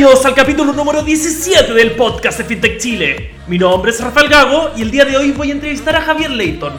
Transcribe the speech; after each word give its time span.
Bienvenidos 0.00 0.24
al 0.24 0.34
capítulo 0.34 0.72
número 0.72 1.02
17 1.02 1.74
del 1.74 1.90
podcast 1.90 2.38
de 2.38 2.44
FinTech 2.44 2.78
Chile. 2.78 3.34
Mi 3.46 3.58
nombre 3.58 3.90
es 3.90 4.00
Rafael 4.00 4.30
Gago 4.30 4.70
y 4.74 4.80
el 4.80 4.90
día 4.90 5.04
de 5.04 5.14
hoy 5.14 5.32
voy 5.32 5.50
a 5.50 5.52
entrevistar 5.52 5.94
a 5.94 6.00
Javier 6.00 6.30
Leighton, 6.30 6.72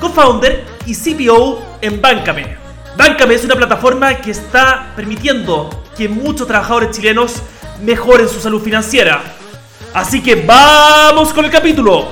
co-founder 0.00 0.64
y 0.86 0.94
CPO 0.94 1.76
en 1.82 2.00
Bancame. 2.00 2.56
Bancame 2.96 3.34
es 3.34 3.44
una 3.44 3.56
plataforma 3.56 4.14
que 4.16 4.30
está 4.30 4.90
permitiendo 4.96 5.84
que 5.98 6.08
muchos 6.08 6.46
trabajadores 6.46 6.96
chilenos 6.96 7.42
mejoren 7.82 8.26
su 8.26 8.40
salud 8.40 8.62
financiera. 8.62 9.22
Así 9.92 10.22
que 10.22 10.36
vamos 10.36 11.34
con 11.34 11.44
el 11.44 11.50
capítulo. 11.50 12.08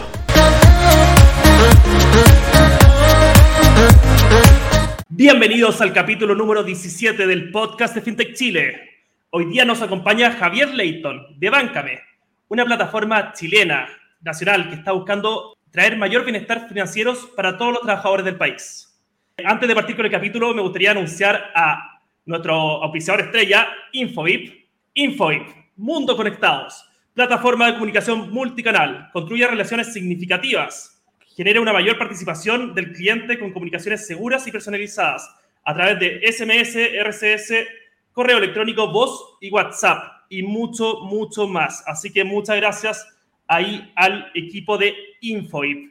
Bienvenidos 5.08 5.80
al 5.80 5.94
capítulo 5.94 6.34
número 6.34 6.62
17 6.62 7.26
del 7.26 7.50
podcast 7.50 7.94
de 7.94 8.02
FinTech 8.02 8.34
Chile. 8.34 8.89
Hoy 9.32 9.44
día 9.44 9.64
nos 9.64 9.80
acompaña 9.80 10.32
Javier 10.32 10.74
Leighton 10.74 11.38
de 11.38 11.50
Bancame, 11.50 12.00
una 12.48 12.64
plataforma 12.64 13.32
chilena, 13.32 13.88
nacional, 14.22 14.68
que 14.68 14.74
está 14.74 14.90
buscando 14.90 15.56
traer 15.70 15.96
mayor 15.96 16.24
bienestar 16.24 16.66
financiero 16.66 17.14
para 17.36 17.56
todos 17.56 17.74
los 17.74 17.82
trabajadores 17.82 18.24
del 18.24 18.34
país. 18.34 19.00
Antes 19.44 19.68
de 19.68 19.74
partir 19.76 19.94
con 19.94 20.04
el 20.04 20.10
capítulo, 20.10 20.52
me 20.52 20.62
gustaría 20.62 20.90
anunciar 20.90 21.52
a 21.54 22.00
nuestro 22.24 22.82
auspiciador 22.82 23.20
estrella, 23.26 23.68
Infovip. 23.92 24.66
Infovip, 24.94 25.46
Mundo 25.76 26.16
Conectados, 26.16 26.84
plataforma 27.14 27.66
de 27.68 27.74
comunicación 27.74 28.32
multicanal, 28.32 29.10
construye 29.12 29.46
relaciones 29.46 29.92
significativas, 29.92 31.04
genera 31.36 31.60
una 31.60 31.72
mayor 31.72 31.96
participación 31.96 32.74
del 32.74 32.92
cliente 32.92 33.38
con 33.38 33.52
comunicaciones 33.52 34.08
seguras 34.08 34.44
y 34.48 34.50
personalizadas 34.50 35.32
a 35.62 35.72
través 35.72 36.00
de 36.00 36.32
SMS, 36.32 36.74
RCS, 36.74 37.79
correo 38.12 38.38
electrónico, 38.38 38.90
voz 38.90 39.36
y 39.40 39.50
WhatsApp 39.50 40.26
y 40.28 40.42
mucho, 40.42 41.00
mucho 41.02 41.48
más. 41.48 41.82
Así 41.86 42.12
que 42.12 42.24
muchas 42.24 42.56
gracias 42.56 43.06
ahí 43.46 43.92
al 43.96 44.30
equipo 44.34 44.78
de 44.78 44.94
Infoip. 45.20 45.90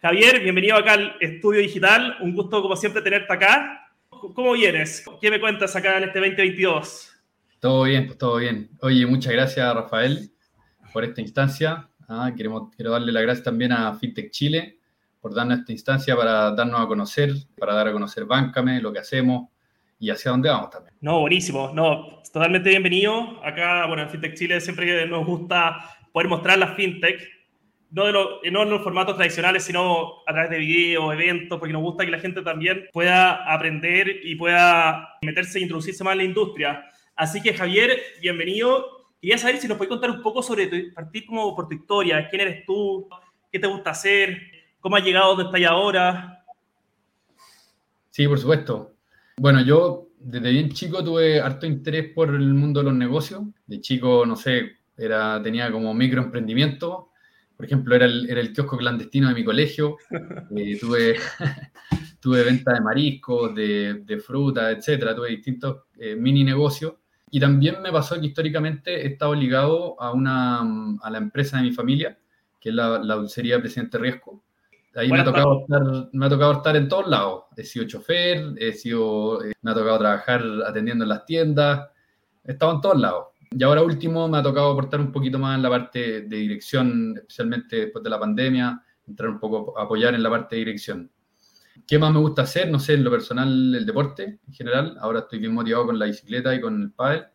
Javier, 0.00 0.40
bienvenido 0.42 0.76
acá 0.76 0.92
al 0.92 1.16
estudio 1.20 1.60
digital. 1.60 2.16
Un 2.20 2.34
gusto, 2.34 2.62
como 2.62 2.76
siempre, 2.76 3.02
tenerte 3.02 3.32
acá. 3.32 3.90
¿Cómo 4.08 4.52
vienes? 4.52 5.04
¿Qué 5.20 5.30
me 5.30 5.40
cuentas 5.40 5.74
acá 5.76 5.98
en 5.98 6.04
este 6.04 6.18
2022? 6.18 7.12
Todo 7.60 7.84
bien, 7.84 8.06
pues 8.06 8.18
todo 8.18 8.36
bien. 8.36 8.70
Oye, 8.80 9.06
muchas 9.06 9.32
gracias, 9.32 9.74
Rafael, 9.74 10.30
por 10.92 11.04
esta 11.04 11.20
instancia. 11.20 11.88
Ah, 12.08 12.32
queremos, 12.36 12.74
quiero 12.74 12.92
darle 12.92 13.12
las 13.12 13.22
gracias 13.22 13.44
también 13.44 13.72
a 13.72 13.94
FinTech 13.94 14.30
Chile 14.30 14.78
por 15.20 15.34
darnos 15.34 15.58
esta 15.58 15.72
instancia 15.72 16.14
para 16.14 16.52
darnos 16.52 16.80
a 16.80 16.86
conocer, 16.86 17.34
para 17.58 17.74
dar 17.74 17.88
a 17.88 17.92
conocer 17.92 18.26
Báncame, 18.26 18.80
lo 18.80 18.92
que 18.92 19.00
hacemos, 19.00 19.48
y 19.98 20.10
hacia 20.10 20.30
dónde 20.30 20.48
vamos 20.48 20.70
también. 20.70 20.94
No, 21.00 21.20
buenísimo. 21.20 21.70
No, 21.74 22.22
totalmente 22.32 22.68
bienvenido. 22.68 23.40
Acá, 23.44 23.86
bueno, 23.86 24.02
en 24.02 24.10
FinTech 24.10 24.34
Chile 24.34 24.60
siempre 24.60 25.06
nos 25.06 25.26
gusta 25.26 25.96
poder 26.12 26.28
mostrar 26.28 26.58
las 26.58 26.74
FinTech, 26.76 27.20
no, 27.90 28.04
de 28.06 28.12
lo, 28.12 28.40
no 28.50 28.62
en 28.62 28.70
los 28.70 28.82
formatos 28.82 29.16
tradicionales, 29.16 29.64
sino 29.64 30.22
a 30.26 30.32
través 30.32 30.50
de 30.50 30.58
videos, 30.58 31.12
eventos, 31.14 31.58
porque 31.58 31.72
nos 31.72 31.82
gusta 31.82 32.04
que 32.04 32.10
la 32.10 32.18
gente 32.18 32.42
también 32.42 32.86
pueda 32.92 33.52
aprender 33.52 34.20
y 34.24 34.34
pueda 34.34 35.16
meterse 35.22 35.58
e 35.58 35.62
introducirse 35.62 36.04
más 36.04 36.12
en 36.12 36.18
la 36.18 36.24
industria. 36.24 36.84
Así 37.14 37.40
que, 37.40 37.54
Javier, 37.54 37.98
bienvenido. 38.20 39.06
Quería 39.20 39.38
saber 39.38 39.56
si 39.58 39.68
nos 39.68 39.78
puedes 39.78 39.88
contar 39.88 40.10
un 40.10 40.22
poco 40.22 40.42
sobre 40.42 40.66
tu, 40.66 40.92
partir 40.94 41.24
como 41.26 41.54
por 41.54 41.68
tu 41.68 41.74
historia, 41.74 42.28
quién 42.28 42.42
eres 42.42 42.66
tú, 42.66 43.08
qué 43.50 43.58
te 43.58 43.66
gusta 43.66 43.90
hacer, 43.90 44.42
cómo 44.80 44.96
has 44.96 45.04
llegado 45.04 45.34
donde 45.34 45.44
estás 45.44 45.70
ahora. 45.70 46.44
Sí, 48.10 48.28
por 48.28 48.38
supuesto. 48.38 48.95
Bueno, 49.38 49.60
yo 49.60 50.08
desde 50.18 50.50
bien 50.50 50.70
chico 50.70 51.04
tuve 51.04 51.40
harto 51.40 51.66
interés 51.66 52.12
por 52.14 52.34
el 52.34 52.54
mundo 52.54 52.80
de 52.80 52.84
los 52.84 52.94
negocios. 52.94 53.42
De 53.66 53.80
chico, 53.80 54.24
no 54.24 54.34
sé, 54.34 54.78
era, 54.96 55.40
tenía 55.42 55.70
como 55.70 55.92
microemprendimiento. 55.92 57.10
Por 57.54 57.66
ejemplo, 57.66 57.94
era 57.94 58.06
el, 58.06 58.28
era 58.30 58.40
el 58.40 58.52
kiosco 58.52 58.78
clandestino 58.78 59.28
de 59.28 59.34
mi 59.34 59.44
colegio. 59.44 59.98
Eh, 60.56 60.78
tuve, 60.80 61.16
tuve 62.20 62.42
venta 62.44 62.72
de 62.72 62.80
mariscos, 62.80 63.54
de, 63.54 64.02
de 64.04 64.18
fruta, 64.18 64.70
etcétera. 64.70 65.14
Tuve 65.14 65.28
distintos 65.28 65.84
eh, 65.98 66.16
mini 66.16 66.42
negocios. 66.42 66.94
Y 67.30 67.38
también 67.38 67.82
me 67.82 67.92
pasó 67.92 68.18
que 68.18 68.26
históricamente 68.28 69.02
he 69.02 69.08
estado 69.08 69.34
ligado 69.34 70.00
a, 70.00 70.12
una, 70.12 70.60
a 71.02 71.10
la 71.10 71.18
empresa 71.18 71.58
de 71.58 71.64
mi 71.64 71.72
familia, 71.72 72.18
que 72.58 72.70
es 72.70 72.74
la, 72.74 72.98
la 73.00 73.16
dulcería 73.16 73.60
Presidente 73.60 73.98
Riesco. 73.98 74.45
Ahí 74.96 75.10
me 75.10 75.20
ha, 75.20 75.24
tocado 75.24 75.60
estar, 75.60 76.08
me 76.12 76.26
ha 76.26 76.28
tocado 76.28 76.52
estar 76.52 76.74
en 76.74 76.88
todos 76.88 77.06
lados. 77.06 77.44
He 77.54 77.64
sido 77.64 77.86
chofer, 77.86 78.54
he 78.56 78.72
sido, 78.72 79.44
eh, 79.44 79.52
me 79.60 79.70
ha 79.70 79.74
tocado 79.74 79.98
trabajar 79.98 80.42
atendiendo 80.66 81.04
en 81.04 81.10
las 81.10 81.26
tiendas, 81.26 81.90
he 82.42 82.52
estado 82.52 82.72
en 82.72 82.80
todos 82.80 82.98
lados. 82.98 83.26
Y 83.50 83.62
ahora 83.62 83.82
último 83.82 84.26
me 84.26 84.38
ha 84.38 84.42
tocado 84.42 84.72
aportar 84.72 85.00
un 85.00 85.12
poquito 85.12 85.38
más 85.38 85.56
en 85.56 85.62
la 85.62 85.68
parte 85.68 86.22
de 86.22 86.36
dirección, 86.36 87.14
especialmente 87.16 87.76
después 87.76 88.02
de 88.02 88.10
la 88.10 88.18
pandemia, 88.18 88.82
entrar 89.06 89.28
un 89.28 89.38
poco 89.38 89.78
a 89.78 89.82
apoyar 89.84 90.14
en 90.14 90.22
la 90.22 90.30
parte 90.30 90.56
de 90.56 90.60
dirección. 90.60 91.10
¿Qué 91.86 91.98
más 91.98 92.12
me 92.12 92.20
gusta 92.20 92.42
hacer? 92.42 92.70
No 92.70 92.78
sé, 92.78 92.94
en 92.94 93.04
lo 93.04 93.10
personal, 93.10 93.74
el 93.74 93.84
deporte 93.84 94.40
en 94.46 94.54
general. 94.54 94.96
Ahora 94.98 95.20
estoy 95.20 95.38
bien 95.38 95.52
motivado 95.52 95.86
con 95.86 95.98
la 95.98 96.06
bicicleta 96.06 96.54
y 96.54 96.60
con 96.60 96.82
el 96.82 96.92
pádel, 96.92 97.26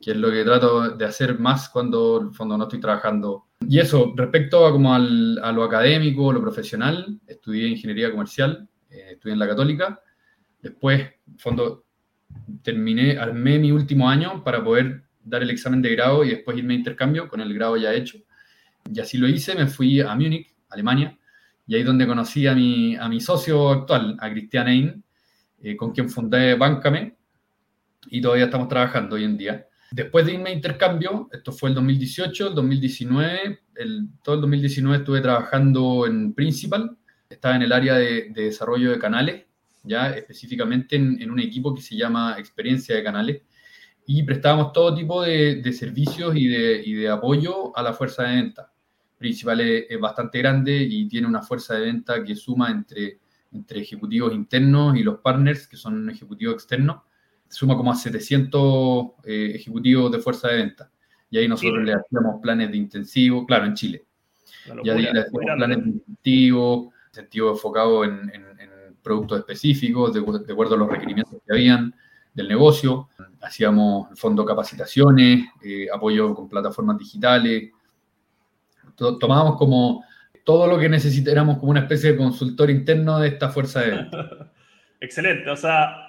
que 0.00 0.12
es 0.12 0.16
lo 0.16 0.30
que 0.30 0.44
trato 0.44 0.90
de 0.90 1.04
hacer 1.04 1.38
más 1.38 1.68
cuando, 1.68 2.20
en 2.20 2.34
fondo, 2.34 2.56
no 2.56 2.64
estoy 2.64 2.80
trabajando 2.80 3.46
y 3.60 3.78
eso, 3.78 4.12
respecto 4.14 4.66
a, 4.66 4.72
como 4.72 4.94
al, 4.94 5.40
a 5.42 5.50
lo 5.50 5.64
académico, 5.64 6.32
lo 6.32 6.40
profesional, 6.40 7.18
estudié 7.26 7.68
ingeniería 7.68 8.10
comercial, 8.10 8.68
eh, 8.90 9.12
estudié 9.12 9.32
en 9.32 9.38
la 9.38 9.48
católica. 9.48 10.00
Después, 10.60 11.00
en 11.26 11.38
fondo, 11.38 11.84
terminé, 12.62 13.18
armé 13.18 13.58
mi 13.58 13.72
último 13.72 14.08
año 14.08 14.44
para 14.44 14.62
poder 14.62 15.04
dar 15.22 15.42
el 15.42 15.50
examen 15.50 15.82
de 15.82 15.90
grado 15.92 16.22
y 16.24 16.30
después 16.30 16.56
irme 16.56 16.74
a 16.74 16.76
intercambio 16.76 17.28
con 17.28 17.40
el 17.40 17.52
grado 17.54 17.76
ya 17.76 17.92
hecho. 17.92 18.18
Y 18.92 19.00
así 19.00 19.18
lo 19.18 19.26
hice, 19.26 19.54
me 19.54 19.66
fui 19.66 20.00
a 20.00 20.14
Múnich, 20.14 20.54
Alemania, 20.68 21.18
y 21.66 21.74
ahí 21.74 21.82
donde 21.82 22.06
conocí 22.06 22.46
a 22.46 22.54
mi, 22.54 22.94
a 22.94 23.08
mi 23.08 23.20
socio 23.20 23.70
actual, 23.70 24.16
a 24.20 24.30
Christian 24.30 24.68
Ein, 24.68 25.04
eh, 25.60 25.76
con 25.76 25.90
quien 25.90 26.08
fundé 26.08 26.54
Bancame, 26.54 27.16
y 28.08 28.20
todavía 28.20 28.44
estamos 28.44 28.68
trabajando 28.68 29.16
hoy 29.16 29.24
en 29.24 29.36
día. 29.36 29.66
Después 29.90 30.26
de 30.26 30.34
irme 30.34 30.50
a 30.50 30.52
intercambio, 30.52 31.28
esto 31.32 31.52
fue 31.52 31.68
el 31.68 31.74
2018, 31.76 32.48
el 32.48 32.54
2019, 32.54 33.60
el, 33.76 34.08
todo 34.22 34.34
el 34.36 34.40
2019 34.42 34.98
estuve 34.98 35.20
trabajando 35.20 36.06
en 36.06 36.34
Principal, 36.34 36.96
estaba 37.28 37.56
en 37.56 37.62
el 37.62 37.72
área 37.72 37.94
de, 37.94 38.30
desarrollo 38.30 38.90
de 38.90 38.98
canales, 38.98 39.44
ya 39.84 40.10
específicamente 40.10 40.96
en, 40.96 41.30
un 41.30 41.38
equipo 41.38 41.72
que 41.72 41.82
se 41.82 41.96
llama 41.96 42.36
Experiencia 42.38 42.96
de 42.96 43.04
Canales, 43.04 43.42
y 44.06 44.22
prestábamos 44.24 44.72
todo 44.72 44.94
tipo 44.94 45.22
de, 45.22 45.72
servicios 45.72 46.34
y 46.36 46.48
de, 46.48 46.82
y 46.84 46.94
de, 46.94 47.08
apoyo 47.08 47.76
a 47.76 47.82
la 47.82 47.92
fuerza 47.92 48.24
de 48.24 48.36
venta. 48.36 48.72
Principal 49.18 49.60
es, 49.60 49.86
es, 49.88 50.00
bastante 50.00 50.38
grande 50.38 50.76
y 50.82 51.08
tiene 51.08 51.26
una 51.26 51.42
fuerza 51.42 51.74
de 51.74 51.86
venta 51.86 52.22
que 52.24 52.34
suma 52.34 52.70
entre, 52.70 53.20
entre 53.52 53.80
ejecutivos 53.80 54.34
internos 54.34 54.96
y 54.96 55.02
los 55.02 55.18
partners, 55.20 55.68
que 55.68 55.76
son 55.76 56.10
ejecutivos 56.10 56.54
externos 56.54 57.02
suma 57.48 57.76
como 57.76 57.92
a 57.92 57.94
700 57.94 59.06
eh, 59.24 59.52
ejecutivos 59.54 60.10
de 60.12 60.18
fuerza 60.18 60.48
de 60.48 60.56
venta. 60.56 60.90
Y 61.30 61.38
ahí 61.38 61.48
nosotros 61.48 61.84
le 61.84 61.94
hacíamos 61.94 62.40
planes 62.40 62.70
de 62.70 62.76
intensivo, 62.76 63.46
claro, 63.46 63.66
en 63.66 63.74
Chile. 63.74 64.04
y 64.82 64.90
ahí 64.90 65.02
le 65.02 65.20
hacíamos 65.20 65.56
planes 65.56 65.78
de 65.78 65.90
intensivo, 65.90 66.92
incentivo 67.08 67.50
enfocado 67.50 68.04
en, 68.04 68.30
en, 68.32 68.46
productos 69.02 69.38
específicos, 69.38 70.12
de, 70.12 70.20
acuerdo 70.52 70.74
a 70.74 70.78
los 70.78 70.90
requerimientos 70.90 71.40
que 71.46 71.52
habían 71.52 71.94
del 72.34 72.48
negocio. 72.48 73.08
Hacíamos, 73.40 74.10
el 74.10 74.16
fondo, 74.16 74.44
capacitaciones, 74.44 75.46
eh, 75.62 75.86
apoyo 75.94 76.34
con 76.34 76.48
plataformas 76.48 76.98
digitales. 76.98 77.70
Tomábamos 78.96 79.56
como 79.56 80.04
todo 80.42 80.66
lo 80.66 80.78
que 80.78 80.88
necesitáramos 80.88 81.58
como 81.58 81.70
una 81.70 81.80
especie 81.80 82.12
de 82.12 82.18
consultor 82.18 82.70
interno 82.70 83.18
de 83.18 83.28
esta 83.28 83.48
fuerza 83.48 83.80
de 83.80 83.90
venta. 83.90 84.52
Excelente, 85.00 85.50
o 85.50 85.56
sea, 85.56 86.05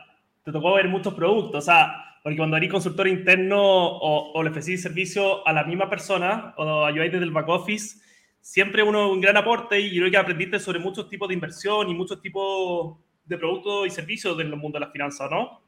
te 0.48 0.54
tocó 0.54 0.76
ver 0.76 0.88
muchos 0.88 1.14
productos, 1.14 1.62
o 1.62 1.62
sea, 1.62 2.20
porque 2.24 2.38
cuando 2.38 2.56
eres 2.56 2.72
consultor 2.72 3.06
interno 3.06 3.60
o, 3.60 4.42
le 4.42 4.50
ofrecís 4.50 4.82
servicio 4.82 5.46
a 5.46 5.52
la 5.52 5.66
misma 5.66 5.90
persona 5.90 6.54
o 6.56 6.86
ayudáis 6.86 7.12
desde 7.12 7.26
el 7.26 7.32
back 7.32 7.50
office, 7.50 8.00
siempre 8.40 8.82
uno 8.82 9.12
un 9.12 9.20
gran 9.20 9.36
aporte 9.36 9.78
y 9.78 9.98
creo 9.98 10.10
que 10.10 10.16
aprendiste 10.16 10.58
sobre 10.58 10.80
muchos 10.80 11.10
tipos 11.10 11.28
de 11.28 11.34
inversión 11.34 11.90
y 11.90 11.94
muchos 11.94 12.22
tipos 12.22 12.96
de 13.26 13.38
productos 13.38 13.88
y 13.88 13.90
servicios 13.90 14.38
del 14.38 14.56
mundo 14.56 14.78
de 14.78 14.86
las 14.86 14.94
finanzas, 14.94 15.30
¿no? 15.30 15.60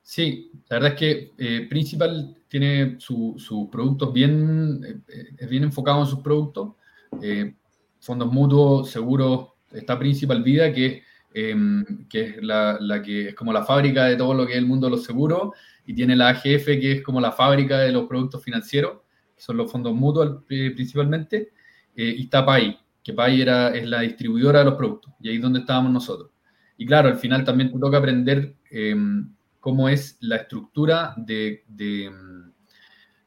Sí, 0.00 0.52
la 0.68 0.76
verdad 0.76 0.92
es 0.92 0.98
que 1.00 1.32
eh, 1.36 1.66
Principal 1.68 2.36
tiene 2.46 3.00
sus 3.00 3.68
productos 3.68 4.12
bien, 4.12 5.04
eh, 5.08 5.46
bien 5.48 5.64
enfocado 5.64 6.02
en 6.02 6.06
sus 6.06 6.20
productos. 6.20 6.74
Eh, 7.20 7.52
fondos 7.98 8.32
mutuos, 8.32 8.92
seguros, 8.92 9.48
está 9.72 9.98
Principal 9.98 10.44
Vida, 10.44 10.72
que 10.72 11.02
Em, 11.40 11.84
que 12.08 12.20
es 12.22 12.42
la, 12.42 13.00
que 13.04 13.28
es 13.28 13.34
como 13.36 13.52
la 13.52 13.64
fábrica 13.64 14.06
de 14.06 14.16
todo 14.16 14.34
lo 14.34 14.44
que 14.44 14.54
es 14.54 14.58
el 14.58 14.66
mundo 14.66 14.88
de 14.88 14.90
los 14.90 15.04
seguros, 15.04 15.54
y 15.86 15.94
tiene 15.94 16.16
la 16.16 16.30
AGF, 16.30 16.64
que 16.80 16.92
es 16.92 17.02
como 17.02 17.20
la 17.20 17.30
fábrica 17.30 17.78
de 17.78 17.92
los 17.92 18.08
productos 18.08 18.42
financieros, 18.42 19.02
que 19.36 19.42
son 19.42 19.56
los 19.56 19.70
fondos 19.70 19.94
mutuos 19.94 20.42
eh, 20.48 20.72
principalmente, 20.74 21.52
eh, 21.94 22.14
y 22.18 22.24
está 22.24 22.44
PAI, 22.44 22.76
que 23.04 23.12
PAI 23.12 23.40
era, 23.40 23.68
es 23.68 23.86
la 23.86 24.00
distribuidora 24.00 24.58
de 24.60 24.64
los 24.64 24.74
productos, 24.74 25.12
y 25.20 25.28
ahí 25.28 25.36
es 25.36 25.42
donde 25.42 25.60
estábamos 25.60 25.92
nosotros. 25.92 26.30
Y 26.76 26.84
claro, 26.84 27.08
al 27.08 27.18
final 27.18 27.44
también 27.44 27.70
te 27.70 27.78
toca 27.78 27.98
aprender 27.98 28.56
em, 28.70 29.32
cómo 29.60 29.88
es 29.88 30.18
la 30.20 30.36
estructura 30.36 31.14
de, 31.16 31.64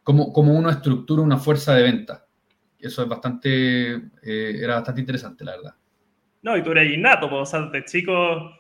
cómo, 0.04 0.34
cómo, 0.34 0.54
uno 0.54 0.70
estructura 0.70 1.22
una 1.22 1.38
fuerza 1.38 1.76
de 1.76 1.84
venta. 1.84 2.26
Eso 2.78 3.04
es 3.04 3.08
bastante, 3.08 3.94
eh, 3.94 4.60
era 4.62 4.76
bastante 4.76 5.00
interesante, 5.00 5.46
la 5.46 5.52
verdad. 5.56 5.76
No, 6.42 6.58
y 6.58 6.64
tú 6.64 6.72
eres 6.72 6.94
innato, 6.94 7.30
pues, 7.30 7.42
o 7.42 7.46
sea, 7.46 7.62
de 7.62 7.86
chico 7.86 8.52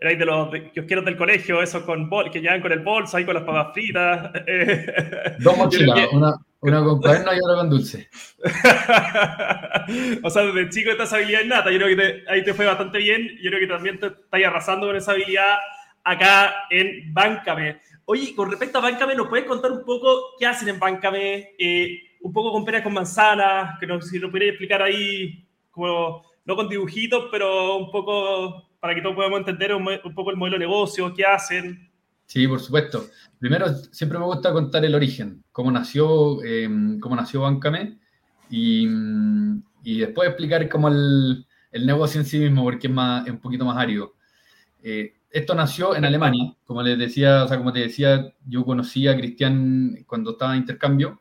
erais 0.00 0.18
de 0.18 0.24
los 0.24 0.48
kiosqueros 0.72 1.04
del 1.04 1.16
colegio, 1.16 1.62
esos 1.62 1.82
con 1.82 2.08
bol, 2.08 2.30
que 2.30 2.40
llevan 2.40 2.62
con 2.62 2.72
el 2.72 2.80
bolso, 2.80 3.16
ahí 3.16 3.24
con 3.24 3.34
las 3.34 3.44
papas 3.44 3.74
fritas. 3.74 4.32
Dos 5.40 5.56
mochilas, 5.58 6.08
una, 6.12 6.32
una 6.60 6.82
con 6.82 7.00
cuaderno 7.00 7.34
y 7.34 7.38
otra 7.38 7.56
con 7.56 7.70
dulce. 7.70 8.08
o 10.22 10.30
sea, 10.30 10.42
desde 10.46 10.70
chico 10.70 10.90
esta 10.90 11.16
habilidad 11.16 11.42
innata, 11.42 11.70
yo 11.70 11.78
creo 11.78 11.96
que 11.96 12.24
ahí 12.28 12.42
te 12.42 12.54
fue 12.54 12.64
bastante 12.64 12.98
bien, 12.98 13.28
yo 13.42 13.50
creo 13.50 13.60
que 13.60 13.66
también 13.66 13.98
te 14.00 14.06
estás 14.06 14.44
arrasando 14.44 14.86
con 14.86 14.96
esa 14.96 15.12
habilidad 15.12 15.58
acá 16.02 16.66
en 16.70 17.12
Bancame. 17.12 17.80
Oye, 18.06 18.34
con 18.34 18.50
respecto 18.50 18.78
a 18.78 18.82
Bancame, 18.82 19.14
¿nos 19.14 19.28
puedes 19.28 19.44
contar 19.44 19.70
un 19.70 19.84
poco 19.84 20.34
qué 20.38 20.46
hacen 20.46 20.68
en 20.70 20.78
Bancame? 20.78 21.50
Eh, 21.58 21.98
un 22.22 22.32
poco 22.32 22.52
con 22.52 22.64
peras 22.64 22.82
con 22.82 22.94
manzanas, 22.94 23.78
que 23.78 23.86
nos, 23.86 24.08
si 24.08 24.18
nos 24.18 24.30
pudieras 24.30 24.54
explicar 24.54 24.82
ahí, 24.82 25.46
como, 25.70 26.24
no 26.44 26.56
con 26.56 26.68
dibujitos, 26.68 27.28
pero 27.30 27.76
un 27.76 27.90
poco 27.90 28.70
para 28.80 28.94
que 28.94 29.02
todos 29.02 29.14
podamos 29.14 29.40
entender 29.40 29.74
un, 29.74 29.86
poco 30.14 30.30
el 30.30 30.36
modelo 30.36 30.56
de 30.56 30.66
negocio, 30.66 31.12
qué 31.14 31.24
hacen. 31.24 31.90
Sí, 32.26 32.46
por 32.48 32.60
supuesto. 32.60 33.06
Primero, 33.38 33.68
siempre 33.92 34.18
me 34.18 34.24
gusta 34.24 34.52
contar 34.52 34.84
el 34.84 34.94
origen, 34.94 35.44
cómo 35.52 35.70
nació, 35.70 36.42
eh, 36.42 36.68
cómo 37.00 37.14
nació 37.14 37.42
Bancame 37.42 37.98
y, 38.48 38.88
y, 39.82 40.00
después 40.00 40.28
explicar 40.28 40.68
cómo 40.68 40.88
el, 40.88 41.46
el, 41.72 41.86
negocio 41.86 42.20
en 42.20 42.26
sí 42.26 42.38
mismo, 42.38 42.62
porque 42.62 42.86
es, 42.86 42.92
más, 42.92 43.28
un 43.28 43.38
poquito 43.38 43.64
más 43.64 43.76
árido. 43.76 44.14
Eh, 44.82 45.14
esto 45.30 45.54
nació 45.54 45.94
en 45.94 46.04
Alemania, 46.04 46.54
como 46.64 46.82
les 46.82 46.98
decía, 46.98 47.44
o 47.44 47.48
sea, 47.48 47.58
como 47.58 47.72
te 47.72 47.80
decía, 47.80 48.32
yo 48.46 48.64
conocí 48.64 49.06
a 49.06 49.16
Cristian 49.16 50.04
cuando 50.06 50.32
estaba 50.32 50.54
en 50.54 50.62
intercambio. 50.62 51.20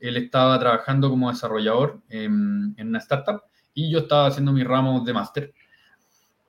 Él 0.00 0.16
estaba 0.16 0.58
trabajando 0.58 1.08
como 1.08 1.30
desarrollador 1.30 2.00
en, 2.08 2.74
en 2.76 2.88
una 2.88 2.98
startup 2.98 3.42
y 3.74 3.90
yo 3.90 4.00
estaba 4.00 4.28
haciendo 4.28 4.52
mi 4.52 4.62
ramo 4.62 5.04
de 5.04 5.12
máster 5.12 5.54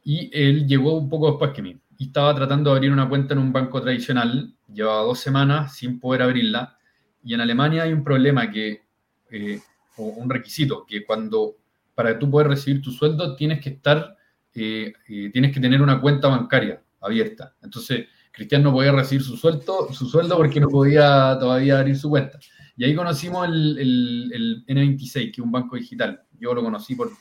y 0.06 0.30
él 0.32 0.68
llegó 0.68 0.96
un 0.96 1.10
poco 1.10 1.32
después 1.32 1.52
que 1.52 1.64
mí. 1.64 1.76
Y 1.98 2.06
estaba 2.06 2.34
tratando 2.36 2.70
de 2.70 2.78
abrir 2.78 2.92
una 2.92 3.10
cuenta 3.10 3.34
en 3.34 3.40
un 3.40 3.52
banco 3.52 3.82
tradicional, 3.82 4.54
llevaba 4.72 5.02
dos 5.02 5.20
semanas 5.20 5.76
sin 5.76 6.00
poder 6.00 6.22
abrirla. 6.22 6.78
Y 7.24 7.34
en 7.34 7.42
Alemania 7.42 7.84
hay 7.84 7.92
un 7.92 8.04
problema 8.04 8.52
que, 8.52 8.84
eh, 9.32 9.60
o 9.98 10.04
un 10.04 10.30
requisito, 10.30 10.86
que 10.86 11.04
cuando, 11.04 11.56
para 11.96 12.18
tú 12.20 12.30
poder 12.30 12.50
recibir 12.50 12.84
tu 12.84 12.92
sueldo, 12.92 13.36
tienes 13.36 13.60
que 13.62 13.70
estar, 13.70 14.16
eh, 14.54 14.94
eh, 15.10 15.32
tienes 15.34 15.52
que 15.52 15.60
tener 15.60 15.82
una 15.82 16.00
cuenta 16.00 16.28
bancaria 16.28 16.80
abierta. 17.02 17.56
Entonces, 17.64 18.06
Cristian 18.32 18.62
no 18.62 18.74
podía 18.74 18.92
recibir 18.92 19.24
su 19.24 19.36
sueldo, 19.38 19.92
su 19.92 20.08
sueldo 20.08 20.38
porque 20.38 20.60
no 20.60 20.68
podía 20.68 21.36
todavía 21.40 21.80
abrir 21.80 21.98
su 21.98 22.10
cuenta. 22.10 22.38
Y 22.78 22.84
ahí 22.84 22.94
conocimos 22.94 23.48
el, 23.48 23.80
el, 23.80 24.32
el 24.34 24.66
N26, 24.68 25.14
que 25.14 25.32
es 25.32 25.40
un 25.40 25.52
banco 25.52 25.78
digital. 25.78 26.22
Yo 26.40 26.54
lo 26.54 26.64
conocí 26.64 26.96
por, 26.96 27.12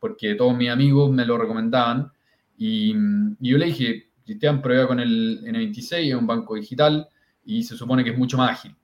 porque 0.00 0.34
todos 0.34 0.56
mis 0.56 0.70
amigos 0.70 1.10
me 1.10 1.24
lo 1.24 1.38
recomendaban 1.38 2.12
y, 2.58 2.92
yo 3.40 3.58
le 3.58 3.66
dije, 3.66 4.10
Cristian, 4.24 4.62
prueba 4.62 4.86
con 4.86 5.00
el 5.00 5.42
N26, 5.44 6.08
es 6.08 6.14
un 6.14 6.26
banco 6.26 6.54
digital 6.54 7.08
y 7.44 7.62
se 7.62 7.76
supone 7.76 8.04
que 8.04 8.10
es 8.10 8.18
mucho 8.18 8.36
más 8.36 8.50
ágil. 8.50 8.76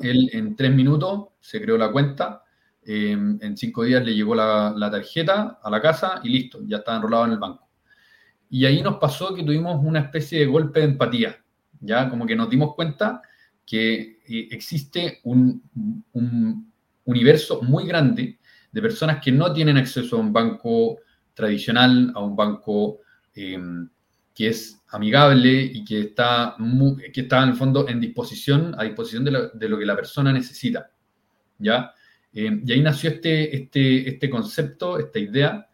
Él 0.00 0.30
en 0.32 0.56
tres 0.56 0.74
minutos 0.74 1.28
se 1.40 1.60
creó 1.60 1.76
la 1.78 1.90
cuenta, 1.90 2.42
em, 2.84 3.38
en 3.40 3.56
cinco 3.56 3.84
días 3.84 4.04
le 4.04 4.14
llegó 4.14 4.34
la, 4.34 4.74
la, 4.76 4.90
tarjeta 4.90 5.58
a 5.62 5.70
la 5.70 5.80
casa 5.80 6.20
y 6.22 6.28
listo, 6.28 6.60
ya 6.66 6.78
estaba 6.78 6.98
enrolado 6.98 7.26
en 7.26 7.32
el 7.32 7.38
banco. 7.38 7.68
Y 8.50 8.64
ahí 8.64 8.82
nos 8.82 8.96
pasó 8.96 9.34
que 9.34 9.42
tuvimos 9.42 9.82
una 9.82 10.00
especie 10.00 10.40
de 10.40 10.46
golpe 10.46 10.80
de 10.80 10.86
empatía, 10.86 11.42
ya 11.80 12.10
como 12.10 12.26
que 12.26 12.36
nos 12.36 12.50
dimos 12.50 12.74
cuenta 12.74 13.22
que 13.64 14.20
eh, 14.26 14.48
existe 14.50 15.20
un, 15.24 15.62
un 16.12 16.72
universo 17.04 17.62
muy 17.62 17.86
grande 17.86 18.39
de 18.72 18.82
personas 18.82 19.20
que 19.22 19.32
no 19.32 19.52
tienen 19.52 19.76
acceso 19.76 20.16
a 20.16 20.20
un 20.20 20.32
banco 20.32 20.98
tradicional, 21.34 22.12
a 22.14 22.20
un 22.20 22.36
banco 22.36 23.00
em, 23.34 23.88
que 24.34 24.48
es 24.48 24.82
amigable 24.88 25.62
y 25.62 25.84
que 25.84 26.00
está, 26.00 26.56
que 27.12 27.20
está 27.20 27.42
en 27.42 27.50
el 27.50 27.54
fondo 27.56 27.88
en 27.88 28.00
disposición, 28.00 28.74
a 28.78 28.84
disposición 28.84 29.24
de 29.24 29.68
lo, 29.68 29.78
que 29.78 29.86
la 29.86 29.96
persona 29.96 30.32
necesita. 30.32 30.90
¿ya? 31.58 31.92
Em, 32.32 32.62
y 32.64 32.72
ahí 32.72 32.80
nació 32.80 33.10
este, 33.10 33.56
este, 33.56 34.08
este 34.08 34.30
concepto, 34.30 34.98
esta 34.98 35.18
idea, 35.18 35.66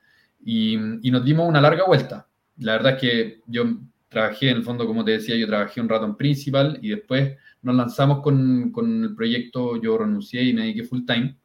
y, 0.44 0.76
nos 0.76 1.24
dimos 1.24 1.48
una 1.48 1.60
larga 1.60 1.84
vuelta. 1.86 2.28
La 2.58 2.72
verdad 2.72 2.94
es 2.94 3.00
que 3.00 3.40
yo 3.46 3.64
trabajé, 4.08 4.50
en 4.50 4.58
el 4.58 4.62
fondo, 4.62 4.86
como 4.86 5.04
te 5.04 5.12
decía, 5.12 5.34
yo 5.36 5.46
trabajé 5.46 5.80
un 5.80 5.88
rato 5.88 6.06
en 6.06 6.16
Principal 6.16 6.78
y 6.80 6.90
después 6.90 7.36
nos 7.62 7.74
lanzamos 7.74 8.20
con, 8.22 8.70
con 8.70 9.04
el 9.04 9.14
proyecto, 9.14 9.80
yo 9.82 9.98
renuncié 9.98 10.44
y 10.44 10.54
me 10.54 10.62
dediqué 10.62 10.84
full 10.84 11.04
time. 11.04 11.36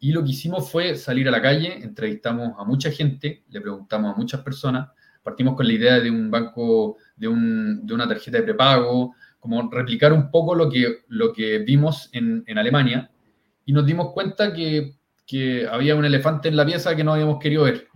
Y 0.00 0.12
lo 0.12 0.22
que 0.22 0.30
hicimos 0.30 0.70
fue 0.70 0.96
salir 0.96 1.28
a 1.28 1.30
la 1.30 1.40
calle, 1.40 1.82
entrevistamos 1.82 2.54
a 2.58 2.64
mucha 2.64 2.90
gente, 2.90 3.44
le 3.48 3.60
preguntamos 3.60 4.14
a 4.14 4.18
muchas 4.18 4.40
personas, 4.42 4.88
partimos 5.22 5.56
con 5.56 5.66
la 5.66 5.72
idea 5.72 6.00
de 6.00 6.10
un 6.10 6.30
banco, 6.30 6.98
de, 7.16 7.26
un, 7.26 7.86
de 7.86 7.94
una 7.94 8.06
tarjeta 8.06 8.38
de 8.38 8.44
prepago, 8.44 9.14
como 9.40 9.70
replicar 9.70 10.12
un 10.12 10.30
poco 10.30 10.54
lo 10.54 10.70
que, 10.70 11.04
lo 11.08 11.32
que 11.32 11.58
vimos 11.58 12.10
en, 12.12 12.44
en 12.46 12.58
Alemania, 12.58 13.10
y 13.64 13.72
nos 13.72 13.86
dimos 13.86 14.12
cuenta 14.12 14.52
que, 14.52 14.94
que, 15.26 15.66
había 15.66 15.94
un 15.94 16.04
elefante 16.04 16.48
en 16.48 16.56
la 16.56 16.66
pieza 16.66 16.94
que 16.94 17.04
no 17.04 17.14
habíamos 17.14 17.38
querido 17.38 17.64
ver, 17.64 17.88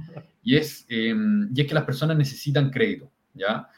y 0.42 0.56
es, 0.56 0.86
em, 0.88 1.50
y 1.54 1.60
es 1.60 1.66
que 1.66 1.74
las 1.74 1.84
personas 1.84 2.16
necesitan 2.16 2.70
crédito, 2.70 3.10
¿ya? 3.34 3.68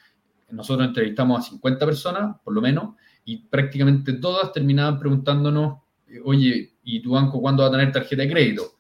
Nosotros 0.51 0.87
entrevistamos 0.87 1.41
a 1.41 1.51
50 1.51 1.87
personas, 1.87 2.37
por 2.45 2.55
lo 2.55 2.61
menos, 2.61 2.95
y 3.25 3.39
prácticamente 3.39 4.15
todas 4.15 4.53
terminaban 4.53 4.99
preguntándonos, 4.99 5.79
oye, 6.25 6.75
¿y 6.97 7.01
tu 7.01 7.13
banco 7.13 7.41
cuándo 7.41 7.63
va 7.63 7.69
a 7.69 7.73
tener 7.73 7.93
tarjeta 7.93 8.23
de 8.23 8.31
crédito? 8.31 8.77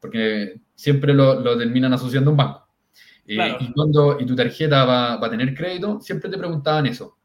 Porque 0.00 0.60
siempre 0.74 1.14
lo, 1.14 1.56
terminan 1.56 1.92
asociando 1.92 2.30
a 2.30 2.32
un 2.32 2.36
banco. 2.36 2.68
Eh, 3.26 3.56
y, 3.60 3.72
cuando, 3.72 4.18
y 4.18 4.26
tu 4.26 4.34
tarjeta 4.34 4.84
va, 4.84 5.14
a 5.14 5.30
tener 5.30 5.54
crédito, 5.54 6.00
siempre 6.00 6.28
te 6.28 6.38
preguntaban 6.38 6.86
eso. 6.86 7.16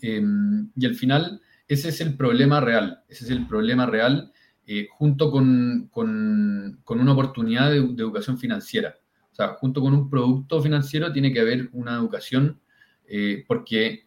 Em, 0.00 0.70
y 0.76 0.86
al 0.86 0.94
final, 0.94 1.40
ese 1.66 1.88
es 1.88 2.00
el 2.00 2.16
problema 2.16 2.60
real. 2.60 3.02
Ese 3.08 3.24
es 3.24 3.30
el 3.30 3.46
problema 3.46 3.86
real 3.86 4.30
eh, 4.66 4.88
junto 4.90 5.30
con, 5.30 5.88
con, 5.92 6.80
con, 6.84 7.00
una 7.00 7.12
oportunidad 7.12 7.70
de, 7.70 7.80
de, 7.80 8.02
educación 8.02 8.36
financiera. 8.36 8.96
O 9.32 9.34
sea, 9.34 9.48
junto 9.54 9.80
con 9.80 9.94
un 9.94 10.10
producto 10.10 10.60
financiero 10.60 11.12
tiene 11.12 11.32
que 11.32 11.40
haber 11.40 11.68
una 11.72 11.94
educación, 11.94 12.60
eh, 13.06 13.44
porque 13.46 14.05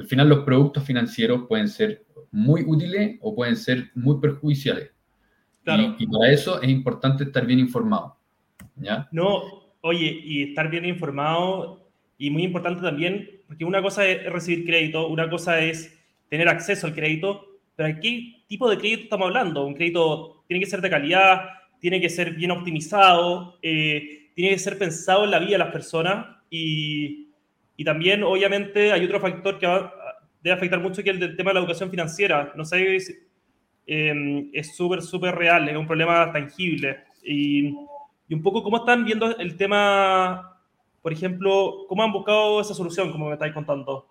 al 0.00 0.06
final 0.06 0.28
los 0.28 0.44
productos 0.44 0.84
financieros 0.84 1.46
pueden 1.46 1.68
ser 1.68 2.04
muy 2.30 2.64
útiles 2.66 3.18
o 3.20 3.34
pueden 3.34 3.56
ser 3.56 3.90
muy 3.94 4.18
perjudiciales. 4.20 4.90
Y, 5.98 6.06
para 6.06 6.32
eso 6.32 6.60
es 6.60 6.68
importante 6.68 7.24
estar 7.24 7.46
bien 7.46 7.58
informado. 7.58 8.16
¿ya? 8.76 9.08
No, 9.12 9.42
oye, 9.82 10.20
y 10.24 10.42
estar 10.44 10.70
bien 10.70 10.86
informado 10.86 11.86
y 12.18 12.30
muy 12.30 12.44
importante 12.44 12.82
también, 12.82 13.28
porque 13.46 13.64
una 13.64 13.82
cosa 13.82 14.06
es 14.06 14.24
recibir 14.32 14.64
crédito, 14.64 15.06
una 15.06 15.28
cosa 15.28 15.60
es 15.60 15.96
tener 16.28 16.48
acceso 16.48 16.86
al 16.86 16.94
crédito, 16.94 17.58
pero 17.76 18.00
¿qué 18.00 18.42
tipo 18.46 18.68
de 18.68 18.78
crédito 18.78 19.02
estamos 19.02 19.26
hablando? 19.26 19.66
Un 19.66 19.74
crédito 19.74 20.42
tiene 20.48 20.64
que 20.64 20.70
ser 20.70 20.80
de 20.80 20.90
calidad, 20.90 21.42
tiene 21.78 22.00
que 22.00 22.08
ser 22.08 22.34
bien 22.34 22.50
optimizado, 22.50 23.58
eh, 23.62 24.30
tiene 24.34 24.50
que 24.50 24.58
ser 24.58 24.78
pensado 24.78 25.24
en 25.24 25.30
la 25.30 25.38
vida 25.38 25.52
de 25.52 25.58
las 25.58 25.72
personas 25.72 26.26
y, 26.50 27.29
y 27.80 27.84
también, 27.84 28.22
obviamente, 28.22 28.92
hay 28.92 29.02
otro 29.06 29.18
factor 29.18 29.58
que 29.58 29.66
debe 30.42 30.54
afectar 30.54 30.78
mucho 30.80 31.02
que 31.02 31.08
el 31.08 31.18
del 31.18 31.34
tema 31.34 31.48
de 31.48 31.54
la 31.54 31.60
educación 31.60 31.88
financiera. 31.88 32.52
No 32.54 32.62
sé, 32.62 32.98
eh, 33.86 34.50
es 34.52 34.76
súper, 34.76 35.00
súper 35.00 35.34
real, 35.34 35.66
es 35.66 35.78
un 35.78 35.86
problema 35.86 36.30
tangible. 36.30 37.04
Y, 37.24 37.68
y, 38.28 38.34
un 38.34 38.42
poco 38.42 38.62
cómo 38.62 38.76
están 38.76 39.06
viendo 39.06 39.34
el 39.34 39.56
tema, 39.56 40.60
por 41.00 41.10
ejemplo, 41.10 41.86
cómo 41.88 42.02
han 42.02 42.12
buscado 42.12 42.60
esa 42.60 42.74
solución, 42.74 43.10
como 43.12 43.28
me 43.28 43.32
estáis 43.32 43.54
contando. 43.54 44.10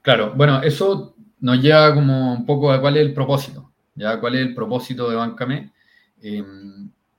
Claro, 0.00 0.32
bueno, 0.36 0.62
eso 0.62 1.16
nos 1.40 1.60
lleva 1.60 1.92
como 1.92 2.34
un 2.34 2.46
poco 2.46 2.70
a 2.70 2.80
cuál 2.80 2.98
es 2.98 3.02
el 3.04 3.14
propósito, 3.14 3.72
ya 3.96 4.20
cuál 4.20 4.36
es 4.36 4.46
el 4.46 4.54
propósito 4.54 5.10
de 5.10 5.16
Bancame. 5.16 5.72
Eh, 6.22 6.44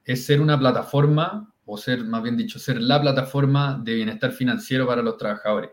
es 0.06 0.26
ser 0.26 0.40
una 0.40 0.58
plataforma, 0.58 1.54
o 1.68 1.78
ser, 1.78 2.04
más 2.06 2.24
bien 2.24 2.38
dicho, 2.38 2.58
ser 2.60 2.82
la 2.82 3.00
plataforma 3.00 3.80
de 3.84 3.94
bienestar 3.94 4.32
financiero 4.32 4.88
para 4.88 5.02
los 5.02 5.18
trabajadores. 5.18 5.72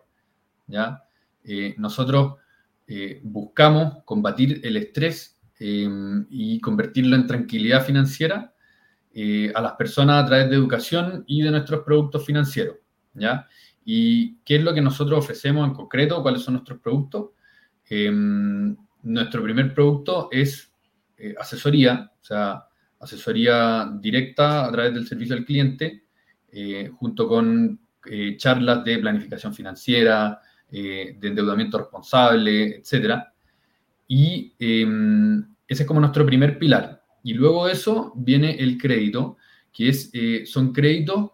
¿ya? 0.66 1.04
Eh, 1.44 1.76
nosotros 1.78 2.34
eh, 2.86 3.20
buscamos 3.22 4.02
combatir 4.04 4.60
el 4.64 4.76
estrés 4.76 5.38
eh, 5.60 5.88
y 6.30 6.60
convertirlo 6.60 7.14
en 7.14 7.26
tranquilidad 7.26 7.84
financiera 7.84 8.50
a 9.54 9.60
las 9.60 9.74
personas 9.74 10.24
a 10.24 10.26
través 10.26 10.50
de 10.50 10.56
educación 10.56 11.22
y 11.28 11.42
de 11.42 11.52
nuestros 11.52 11.84
productos 11.84 12.26
financieros. 12.26 12.78
¿ya? 13.12 13.46
¿Y 13.84 14.38
qué 14.38 14.56
es 14.56 14.64
lo 14.64 14.74
que 14.74 14.80
nosotros 14.80 15.20
ofrecemos 15.20 15.68
en 15.68 15.74
concreto? 15.74 16.20
¿Cuáles 16.22 16.42
son 16.42 16.54
nuestros 16.54 16.80
productos? 16.80 17.30
nuestro 19.02 19.42
primer 19.42 19.74
producto 19.74 20.28
es 20.32 20.72
asesoría, 21.38 22.10
o 22.18 22.24
sea, 22.24 22.64
asesoría 23.04 23.90
directa 24.00 24.66
a 24.66 24.72
través 24.72 24.94
del 24.94 25.06
servicio 25.06 25.36
al 25.36 25.44
cliente, 25.44 26.04
junto 26.98 27.28
con 27.28 27.80
charlas 28.36 28.84
de 28.84 28.98
planificación 28.98 29.54
financiera, 29.54 30.40
eh, 30.76 31.16
de 31.20 31.28
endeudamiento 31.28 31.78
responsable, 31.78 32.78
etc. 32.78 33.22
Y 34.08 34.54
em, 34.58 35.38
ese 35.68 35.82
es 35.84 35.86
como 35.86 36.00
nuestro 36.00 36.26
primer 36.26 36.58
pilar. 36.58 37.00
Y 37.22 37.34
luego 37.34 37.66
de 37.66 37.74
eso 37.74 38.12
viene 38.16 38.56
el 38.56 38.76
crédito, 38.76 39.36
que 39.72 39.90
es, 39.90 40.10
eh, 40.12 40.44
son 40.46 40.72
créditos 40.72 41.30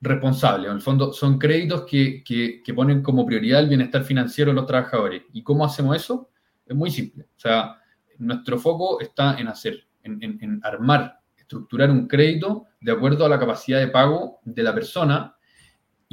responsables. 0.00 0.70
En 0.70 0.76
el 0.76 0.80
fondo, 0.80 1.12
son 1.12 1.40
créditos 1.40 1.84
que, 1.90 2.22
que, 2.22 2.74
ponen 2.74 3.02
como 3.02 3.26
prioridad 3.26 3.58
el 3.58 3.68
bienestar 3.68 4.04
financiero 4.04 4.52
de 4.52 4.54
los 4.54 4.66
trabajadores. 4.66 5.22
¿Y 5.32 5.42
cómo 5.42 5.64
hacemos 5.64 5.96
eso? 5.96 6.30
Es 6.64 6.76
muy 6.76 6.92
simple. 6.92 7.24
O 7.36 7.40
sea, 7.40 7.80
nuestro 8.18 8.58
foco 8.58 9.00
está 9.00 9.40
en 9.40 9.48
hacer, 9.48 9.88
en, 10.04 10.38
en 10.40 10.60
armar, 10.62 11.20
estructurar 11.36 11.90
un 11.90 12.08
crédito 12.08 12.66
de 12.80 12.92
acuerdo 12.92 13.26
a 13.26 13.28
la 13.28 13.38
capacidad 13.38 13.78
de 13.78 13.88
pago 13.88 14.40
de 14.44 14.62
la 14.62 14.74
persona 14.74 15.36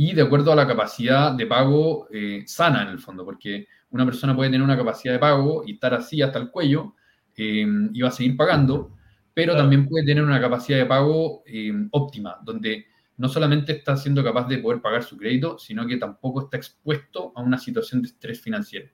y 0.01 0.13
de 0.13 0.21
acuerdo 0.21 0.53
a 0.53 0.55
la 0.55 0.65
capacidad 0.65 1.33
de 1.33 1.45
pago 1.45 2.07
eh, 2.09 2.43
sana 2.45 2.83
en 2.83 2.87
el 2.87 2.99
fondo, 2.99 3.25
porque 3.25 3.67
una 3.89 4.05
persona 4.05 4.33
puede 4.33 4.49
tener 4.49 4.63
una 4.63 4.77
capacidad 4.77 5.13
de 5.13 5.19
pago 5.19 5.63
y 5.65 5.73
estar 5.73 5.93
así 5.93 6.21
hasta 6.21 6.39
el 6.39 6.49
cuello 6.51 6.95
eh, 7.35 7.67
y 7.91 8.01
va 8.01 8.07
a 8.07 8.11
seguir 8.11 8.37
pagando, 8.37 8.95
pero 9.33 9.57
también 9.57 9.89
puede 9.89 10.05
tener 10.05 10.23
una 10.23 10.39
capacidad 10.39 10.77
de 10.77 10.85
pago 10.85 11.43
eh, 11.45 11.73
óptima, 11.91 12.37
donde 12.41 12.85
no 13.17 13.27
solamente 13.27 13.73
está 13.73 13.97
siendo 13.97 14.23
capaz 14.23 14.47
de 14.47 14.59
poder 14.59 14.81
pagar 14.81 15.03
su 15.03 15.17
crédito, 15.17 15.57
sino 15.57 15.85
que 15.85 15.97
tampoco 15.97 16.43
está 16.43 16.55
expuesto 16.55 17.33
a 17.35 17.41
una 17.41 17.57
situación 17.57 18.01
de 18.01 18.07
estrés 18.07 18.39
financiero. 18.39 18.87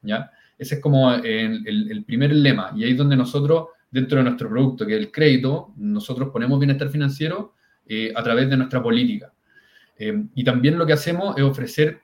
¿ya? 0.00 0.30
Ese 0.56 0.76
es 0.76 0.80
como 0.80 1.12
el, 1.12 1.62
el 1.66 2.04
primer 2.06 2.34
lema, 2.34 2.72
y 2.74 2.84
ahí 2.84 2.92
es 2.92 2.96
donde 2.96 3.16
nosotros, 3.16 3.66
dentro 3.90 4.18
de 4.18 4.24
nuestro 4.24 4.48
producto, 4.48 4.86
que 4.86 4.94
es 4.94 5.00
el 5.00 5.10
crédito, 5.10 5.72
nosotros 5.76 6.30
ponemos 6.30 6.58
bienestar 6.58 6.88
financiero 6.88 7.54
a 8.14 8.22
través 8.22 8.50
de 8.50 8.56
nuestra 8.56 8.82
política. 8.82 9.32
Eh, 9.98 10.26
y 10.34 10.44
también 10.44 10.78
lo 10.78 10.86
que 10.86 10.92
hacemos 10.92 11.36
es 11.36 11.42
ofrecer 11.42 12.00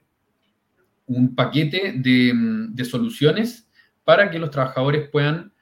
un 1.06 1.34
paquete 1.34 1.94
de, 1.96 2.84
soluciones 2.84 3.68
para 4.02 4.30
que 4.30 4.38
los 4.38 4.50
trabajadores 4.50 5.08
puedan 5.10 5.52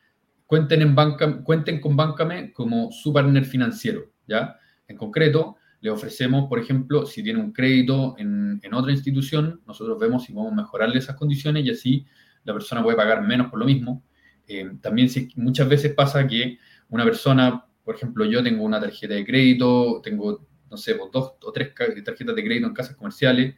cuenten, 0.46 0.82
en 0.82 0.94
banca, 0.94 1.42
cuenten 1.42 1.80
con 1.80 1.96
Bancame 1.96 2.52
como 2.52 2.90
su 2.90 3.12
partner 3.12 3.44
financiero. 3.44 4.10
¿ya? 4.26 4.56
En 4.88 4.96
concreto, 4.96 5.56
le 5.80 5.90
ofrecemos, 5.90 6.48
por 6.48 6.58
ejemplo, 6.58 7.06
si 7.06 7.22
tiene 7.22 7.40
un 7.40 7.52
crédito 7.52 8.14
en, 8.18 8.60
otra 8.72 8.92
institución, 8.92 9.60
nosotros 9.66 9.98
vemos 9.98 10.24
si 10.24 10.32
podemos 10.32 10.54
mejorarle 10.54 10.98
esas 10.98 11.16
condiciones 11.16 11.64
y 11.64 11.70
así 11.70 12.06
la 12.44 12.52
persona 12.52 12.82
puede 12.82 12.96
pagar 12.96 13.22
menos 13.22 13.50
por 13.50 13.58
lo 13.58 13.66
mismo. 13.66 14.02
Eh, 14.60 14.70
también 14.80 15.08
si, 15.08 15.28
muchas 15.36 15.68
veces 15.68 15.94
pasa 15.94 16.26
que 16.26 16.58
una 16.90 17.04
persona, 17.04 17.64
por 17.84 17.94
ejemplo, 17.94 18.24
yo 18.24 18.42
tengo 18.42 18.64
una 18.64 18.80
tarjeta 18.80 19.14
de 19.14 19.24
crédito, 19.24 20.00
tengo 20.02 20.46
no 20.72 20.78
sé, 20.78 20.94
pues, 20.94 21.12
dos 21.12 21.34
o 21.44 21.52
tres 21.52 21.74
tarjetas 21.74 22.34
de 22.34 22.44
crédito 22.44 22.66
en 22.66 22.72
casas 22.72 22.96
comerciales 22.96 23.54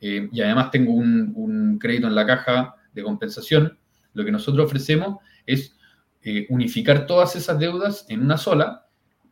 eh, 0.00 0.28
y 0.30 0.40
además 0.42 0.70
tengo 0.72 0.92
un, 0.92 1.78
crédito 1.80 2.08
en 2.08 2.14
la 2.14 2.26
caja 2.26 2.74
de 2.92 3.02
compensación, 3.02 3.78
lo 4.12 4.24
que 4.24 4.32
nosotros 4.32 4.66
ofrecemos 4.66 5.18
es 5.46 5.76
eh, 6.22 6.46
unificar 6.48 7.06
todas 7.06 7.36
esas 7.36 7.58
deudas 7.58 8.04
en 8.08 8.22
una 8.22 8.36
sola 8.36 8.88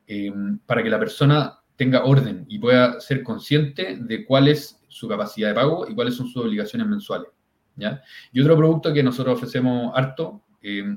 eh, 0.06 0.32
para 0.66 0.82
que 0.82 0.90
la 0.90 0.98
persona 0.98 1.58
tenga 1.76 2.04
orden 2.04 2.46
y 2.48 2.58
pueda 2.58 3.00
ser 3.00 3.24
consciente 3.24 3.96
de 4.00 4.24
cuál 4.24 4.46
es 4.46 4.80
su 4.88 5.08
capacidad 5.08 5.48
de 5.48 5.54
pago 5.54 5.86
y 5.88 5.94
cuáles 5.94 6.14
son 6.14 6.28
sus 6.28 6.44
obligaciones 6.44 6.86
mensuales. 6.86 7.28
¿ya? 7.74 8.00
Y 8.32 8.40
otro 8.40 8.56
producto 8.56 8.92
que 8.92 9.02
nosotros 9.02 9.38
ofrecemos 9.38 9.92
harto 9.96 10.44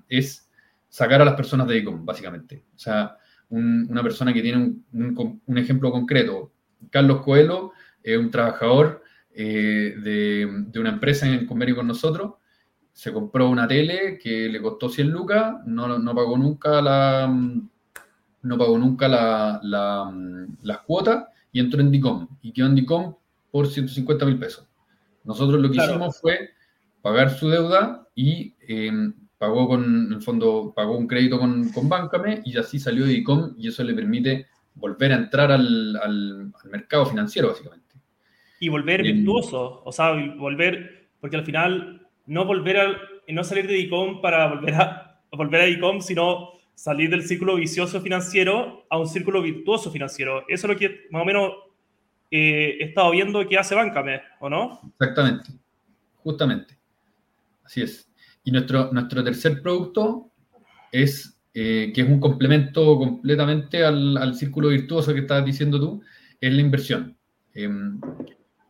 es 0.07 0.49
sacar 0.89 1.21
a 1.21 1.25
las 1.25 1.35
personas 1.35 1.67
de 1.67 1.77
ICOM, 1.77 2.05
básicamente. 2.05 2.65
O 2.75 2.79
sea, 2.79 3.17
una 3.49 4.03
persona 4.03 4.33
que 4.33 4.41
tiene 4.41 4.75
un, 4.93 5.57
ejemplo 5.57 5.91
concreto. 5.91 6.51
Carlos 6.89 7.21
Coelho 7.21 7.71
es 8.03 8.17
un 8.17 8.31
trabajador 8.31 9.03
eh, 9.33 9.95
de, 10.01 10.79
una 10.79 10.89
empresa 10.89 11.27
en 11.27 11.45
convenio 11.45 11.75
con 11.75 11.87
nosotros. 11.87 12.33
Se 12.93 13.13
compró 13.13 13.49
una 13.49 13.67
tele 13.67 14.17
que 14.21 14.49
le 14.49 14.61
costó 14.61 14.89
100 14.89 15.09
lucas, 15.09 15.55
no, 15.65 15.99
no 15.99 16.15
pagó 16.15 16.37
nunca 16.37 16.81
la 16.81 17.31
no 18.43 18.57
pagó 18.57 18.77
nunca 18.77 19.07
la, 19.07 19.59
las 19.61 20.79
cuotas 20.79 21.25
y 21.51 21.59
entró 21.59 21.81
en 21.81 21.91
DICOM 21.91 22.27
y 22.41 22.53
quedó 22.53 22.67
en 22.67 22.75
DICOM 22.75 23.15
por 23.51 23.67
150 23.67 24.25
mil 24.25 24.39
pesos. 24.39 24.67
Nosotros 25.23 25.59
lo 25.61 25.69
que 25.69 25.77
hicimos 25.77 26.19
fue 26.19 26.51
pagar 27.01 27.29
su 27.29 27.49
deuda 27.49 28.07
y 28.15 28.55
eh, 28.67 28.91
pagó 29.37 29.67
con, 29.67 30.07
en 30.07 30.13
el 30.13 30.21
fondo, 30.21 30.73
pagó 30.75 30.97
un 30.97 31.07
crédito 31.07 31.39
con, 31.39 31.69
con 31.69 31.87
Bancame 31.87 32.41
y 32.43 32.57
así 32.57 32.79
salió 32.79 33.05
de 33.05 33.13
ICOM 33.13 33.53
y 33.57 33.67
eso 33.67 33.83
le 33.83 33.93
permite 33.93 34.47
volver 34.75 35.11
a 35.11 35.17
entrar 35.17 35.51
al, 35.51 35.95
al, 35.97 36.51
mercado 36.69 37.05
financiero, 37.05 37.49
básicamente. 37.49 37.95
Y 38.59 38.69
volver 38.69 39.03
virtuoso, 39.03 39.81
o 39.83 39.91
sea, 39.91 40.13
volver, 40.37 41.09
porque 41.19 41.37
al 41.37 41.45
final 41.45 42.07
no 42.25 42.45
volver 42.45 42.77
a, 42.79 42.97
no 43.27 43.43
salir 43.43 43.67
de 43.67 43.77
ICOM 43.79 44.21
para 44.21 44.47
volver 44.47 44.75
a, 44.75 45.21
volver 45.31 45.61
a 45.61 45.67
ICOM, 45.67 46.01
sino 46.01 46.53
salir 46.73 47.09
del 47.09 47.23
círculo 47.23 47.55
vicioso 47.55 48.01
financiero 48.01 48.85
a 48.89 48.97
un 48.99 49.07
círculo 49.07 49.41
virtuoso 49.41 49.91
financiero. 49.91 50.43
Eso 50.47 50.67
es 50.67 50.73
lo 50.73 50.79
que 50.79 51.07
más 51.11 51.21
o 51.21 51.25
menos 51.25 51.51
eh, 52.31 52.77
he 52.79 52.83
estado 52.85 53.11
viendo 53.11 53.47
que 53.47 53.57
hace 53.57 53.75
Bancame, 53.75 54.21
¿o 54.39 54.49
no? 54.49 54.81
Exactamente, 54.99 55.51
justamente. 56.23 56.77
Así 57.63 57.81
es. 57.81 58.07
Y 58.47 58.51
nuestro, 58.51 58.93
nuestro 58.93 59.21
tercer 59.25 59.61
producto 59.61 60.31
es, 60.89 61.37
eh, 61.53 61.91
que 61.93 61.99
es 61.99 62.07
un 62.07 62.21
complemento 62.21 62.97
completamente 62.97 63.83
al, 63.83 64.15
al, 64.15 64.35
círculo 64.35 64.69
virtuoso 64.69 65.13
que 65.13 65.19
estabas 65.19 65.43
diciendo 65.43 65.77
tú, 65.77 66.01
es 66.39 66.53
la 66.53 66.61
inversión. 66.61 67.17
Eh, 67.53 67.69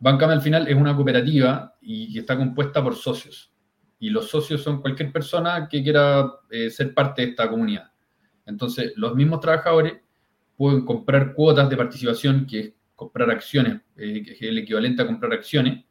Bancame 0.00 0.32
al 0.32 0.42
final 0.42 0.66
es 0.66 0.74
una 0.74 0.96
cooperativa 0.96 1.76
y 1.80 2.18
está 2.18 2.36
compuesta 2.36 2.82
por 2.82 2.96
socios. 2.96 3.52
Y 4.00 4.10
los 4.10 4.28
socios 4.28 4.64
son 4.64 4.80
cualquier 4.80 5.12
persona 5.12 5.68
que 5.70 5.80
quiera 5.80 6.28
eh, 6.50 6.70
ser 6.70 6.92
parte 6.92 7.22
de 7.22 7.28
esta 7.28 7.48
comunidad. 7.48 7.92
Entonces, 8.46 8.94
los 8.96 9.14
mismos 9.14 9.38
trabajadores 9.38 9.92
pueden 10.56 10.84
comprar 10.84 11.34
cuotas 11.34 11.70
de 11.70 11.76
participación, 11.76 12.48
que 12.48 12.58
es 12.58 12.72
comprar 12.96 13.30
acciones, 13.30 13.82
que 13.94 14.32
es 14.32 14.42
el 14.42 14.58
equivalente 14.58 15.02
a 15.02 15.06
comprar 15.06 15.34
acciones, 15.34 15.84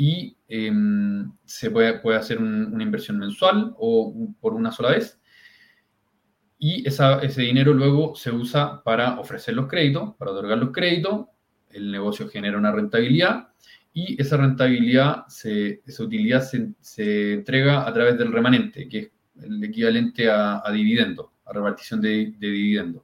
y 0.00 0.34
em, 0.48 1.30
se 1.44 1.70
puede, 1.70 1.98
puede 1.98 2.16
hacer 2.16 2.38
una 2.38 2.82
inversión 2.82 3.18
mensual 3.18 3.74
o 3.76 4.32
por 4.40 4.54
una 4.54 4.72
sola 4.72 4.92
vez. 4.92 5.20
Y 6.58 6.88
ese 6.88 7.42
dinero 7.42 7.74
luego 7.74 8.14
se 8.14 8.30
usa 8.30 8.82
para 8.82 9.20
ofrecer 9.20 9.54
los 9.54 9.68
créditos, 9.68 10.14
para 10.16 10.30
otorgar 10.30 10.56
los 10.56 10.72
créditos. 10.72 11.26
El 11.68 11.92
negocio 11.92 12.30
genera 12.30 12.56
una 12.56 12.72
rentabilidad 12.72 13.48
y 13.92 14.18
esa 14.18 14.38
rentabilidad, 14.38 15.26
se, 15.28 15.82
esa 15.86 16.02
utilidad 16.02 16.48
se, 16.80 17.34
entrega 17.34 17.86
a 17.86 17.92
través 17.92 18.16
del 18.16 18.32
remanente, 18.32 18.88
que 18.88 18.98
es 18.98 19.10
el 19.42 19.62
equivalente 19.62 20.30
a, 20.30 20.62
dividendo, 20.72 21.34
a 21.44 21.52
repartición 21.52 22.00
de, 22.00 22.32
de. 22.38 22.94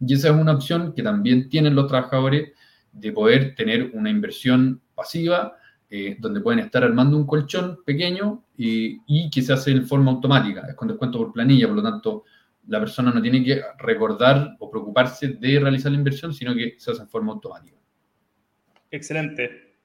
Y 0.00 0.12
esa 0.12 0.28
es 0.28 0.34
una 0.34 0.52
opción 0.52 0.92
que 0.92 1.02
también 1.02 1.48
tienen 1.48 1.74
los 1.74 1.86
trabajadores 1.86 2.52
de 2.92 3.12
poder 3.12 3.54
tener 3.54 3.92
una 3.94 4.10
inversión 4.10 4.82
pasiva 4.94 5.57
eh, 5.90 6.16
donde 6.18 6.40
pueden 6.40 6.60
estar 6.60 6.84
armando 6.84 7.16
un 7.16 7.26
colchón 7.26 7.78
pequeño 7.84 8.44
y, 8.56 9.30
que 9.30 9.40
se 9.40 9.54
hace 9.54 9.70
en 9.70 9.86
forma 9.86 10.10
automática, 10.10 10.66
es 10.68 10.74
con 10.74 10.88
descuento 10.88 11.18
por 11.18 11.32
planilla, 11.32 11.66
por 11.66 11.76
lo 11.76 11.82
tanto, 11.82 12.24
la 12.66 12.78
persona 12.80 13.10
no 13.10 13.22
tiene 13.22 13.42
que 13.42 13.62
recordar 13.78 14.56
o 14.58 14.70
preocuparse 14.70 15.28
de 15.28 15.58
realizar 15.58 15.90
la 15.90 15.98
inversión, 15.98 16.34
sino 16.34 16.54
que 16.54 16.74
se 16.76 16.90
hace 16.90 17.02
en 17.02 17.08
forma 17.08 17.32
automática. 17.32 17.78
Excelente. 18.90 19.76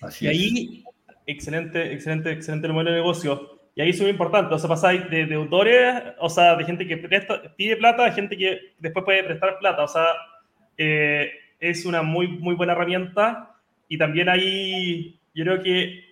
Así 0.00 0.24
y 0.24 0.28
ahí, 0.28 0.84
excelente, 1.26 1.92
excelente, 1.92 2.30
excelente 2.30 2.68
el 2.68 2.72
modelo 2.72 2.90
de 2.90 2.96
negocio. 2.98 3.54
Y 3.74 3.80
ahí 3.80 3.90
es 3.90 4.00
muy 4.00 4.10
importante, 4.10 4.54
o 4.54 4.58
sea, 4.58 4.68
pasáis 4.68 5.10
de 5.10 5.26
deudores, 5.26 6.00
o 6.20 6.30
sea, 6.30 6.54
de 6.54 6.64
gente 6.64 6.86
que 6.86 6.96
pide 7.56 7.76
plata 7.76 8.04
a 8.04 8.12
gente 8.12 8.36
que 8.36 8.74
después 8.78 9.04
puede 9.04 9.24
prestar 9.24 9.58
plata, 9.58 9.82
o 9.82 9.88
sea, 9.88 10.06
eh, 10.76 11.28
es 11.58 11.84
una 11.84 12.02
muy, 12.02 12.28
muy 12.28 12.54
buena 12.54 12.74
herramienta 12.74 13.56
y 13.88 13.98
también 13.98 14.28
ahí 14.28 15.18
yo 15.34 15.44
creo 15.44 15.62
que 15.62 16.04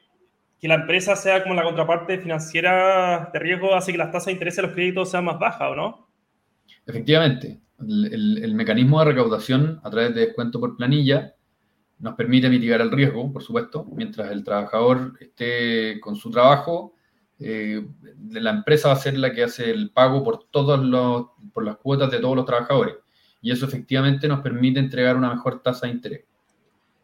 que 0.63 0.69
la 0.69 0.77
empresa 0.77 1.17
sea 1.17 1.43
como 1.43 1.57
la 1.57 1.65
contraparte 1.65 2.19
financiera 2.19 3.31
de 3.33 3.39
riesgo 3.41 3.75
hace 3.75 3.91
que 3.91 3.99
las 3.99 4.13
tasas 4.13 4.27
de 4.27 4.33
interés 4.35 4.55
de 4.55 4.63
los 4.63 4.71
créditos 4.71 5.11
sean 5.11 5.25
más 5.25 5.37
bajas, 5.37 5.73
¿o 5.73 5.75
no? 5.75 6.09
Efectivamente. 6.87 7.59
El, 7.81 8.55
mecanismo 8.55 9.01
de 9.01 9.07
recaudación 9.07 9.81
a 9.83 9.91
través 9.91 10.15
de 10.15 10.27
descuento 10.27 10.61
por 10.61 10.77
planilla 10.77 11.35
nos 11.99 12.15
permite 12.15 12.49
mitigar 12.49 12.81
el 12.81 12.93
riesgo, 12.93 13.33
por 13.33 13.43
supuesto, 13.43 13.85
mientras 13.93 14.31
el 14.31 14.45
trabajador 14.45 15.15
esté 15.19 15.99
con 15.99 16.15
su 16.15 16.31
trabajo, 16.31 16.95
eh, 17.41 17.85
la 18.31 18.51
empresa 18.51 18.87
va 18.87 18.95
a 18.95 18.99
ser 18.99 19.19
la 19.19 19.33
que 19.33 19.43
hace 19.43 19.69
el 19.69 19.91
pago 19.91 20.23
por, 20.23 20.45
todos 20.45 20.79
los, 20.79 21.27
por 21.53 21.65
las 21.65 21.77
cuotas 21.79 22.09
de 22.09 22.21
todos 22.21 22.37
los 22.37 22.47
trabajadores. 22.47 22.95
Y 23.41 23.51
eso 23.51 23.67
efectivamente 23.67 24.29
nos 24.29 24.43
permite 24.43 24.79
entregar 24.79 25.17
una 25.17 25.35
mejor 25.35 25.61
tasa 25.61 25.89
de 25.89 25.95
interés. 25.95 26.25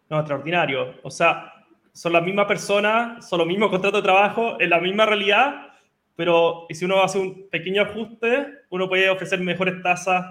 No, 0.09 0.21
extraordinario. 0.21 0.95
O 1.03 1.11
sea, 1.11 1.58
son 1.99 2.13
las 2.13 2.23
mismas 2.23 2.47
personas, 2.47 3.29
son 3.29 3.41
los 3.41 3.49
mismos 3.49 3.71
contratos 3.71 4.01
de 4.01 4.05
trabajo, 4.05 4.57
en 4.61 4.71
la 4.71 4.79
misma 4.79 5.05
realidad, 5.05 5.73
pero 6.15 6.69
si 6.71 6.85
uno 6.85 7.03
hace 7.03 7.19
un 7.19 7.49
pequeño 7.51 7.83
ajuste, 7.83 8.47
uno 8.71 8.89
puede 8.89 9.11
ofrecer 9.11 9.41
mejores 9.41 9.83
tasas 9.83 10.25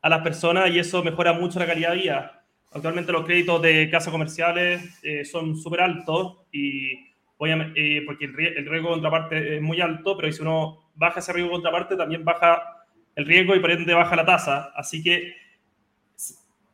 a 0.00 0.08
las 0.08 0.22
personas 0.22 0.70
y 0.70 0.78
eso 0.78 1.04
mejora 1.04 1.34
mucho 1.34 1.58
la 1.58 1.66
calidad 1.66 1.90
de 1.90 1.96
vida. 1.96 2.44
Actualmente 2.72 3.12
los 3.12 3.26
créditos 3.26 3.60
de 3.60 3.90
casas 3.90 4.10
comerciales 4.10 4.98
eh, 5.02 5.26
son 5.26 5.58
súper 5.58 5.82
altos 5.82 6.38
y 6.50 6.92
eh, 6.94 8.02
porque 8.06 8.24
el, 8.24 8.40
el 8.40 8.66
riesgo 8.66 8.88
de 8.88 8.94
contraparte 8.94 9.56
es 9.56 9.62
muy 9.62 9.82
alto, 9.82 10.16
pero 10.16 10.32
si 10.32 10.40
uno 10.40 10.90
baja 10.94 11.20
ese 11.20 11.34
riesgo 11.34 11.50
de 11.50 11.56
contraparte, 11.56 11.96
también 11.96 12.24
baja 12.24 12.86
el 13.14 13.26
riesgo 13.26 13.54
y 13.54 13.60
por 13.60 13.72
ende 13.72 13.92
baja 13.92 14.16
la 14.16 14.24
tasa. 14.24 14.72
Así 14.74 15.02
que 15.02 15.34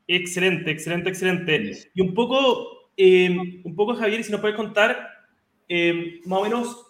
excelente, 0.06 0.70
excelente, 0.70 1.08
excelente. 1.08 1.90
Y 1.94 2.00
un 2.00 2.14
poco, 2.14 2.79
eh, 3.02 3.62
un 3.64 3.74
poco 3.74 3.94
Javier, 3.94 4.22
si 4.22 4.30
nos 4.30 4.42
puedes 4.42 4.56
contar 4.56 5.08
eh, 5.68 6.20
más 6.26 6.40
o 6.40 6.42
menos 6.42 6.86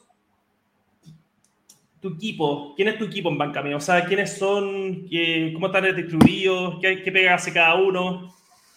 tu 2.01 2.09
equipo, 2.09 2.75
¿quién 2.75 2.89
es 2.89 2.99
tu 2.99 3.05
equipo 3.05 3.29
en 3.29 3.39
Bancame? 3.39 3.75
O 3.75 3.81
sea, 3.81 4.05
¿quiénes 4.05 4.37
son? 4.37 5.07
Qué, 5.09 5.53
¿Cómo 5.55 5.67
están 5.67 5.95
distribuidos? 5.95 6.79
¿Qué, 6.81 7.03
qué 7.03 7.13
pega 7.13 7.35
hace 7.35 7.53
cada 7.53 7.77
uno? 7.77 8.35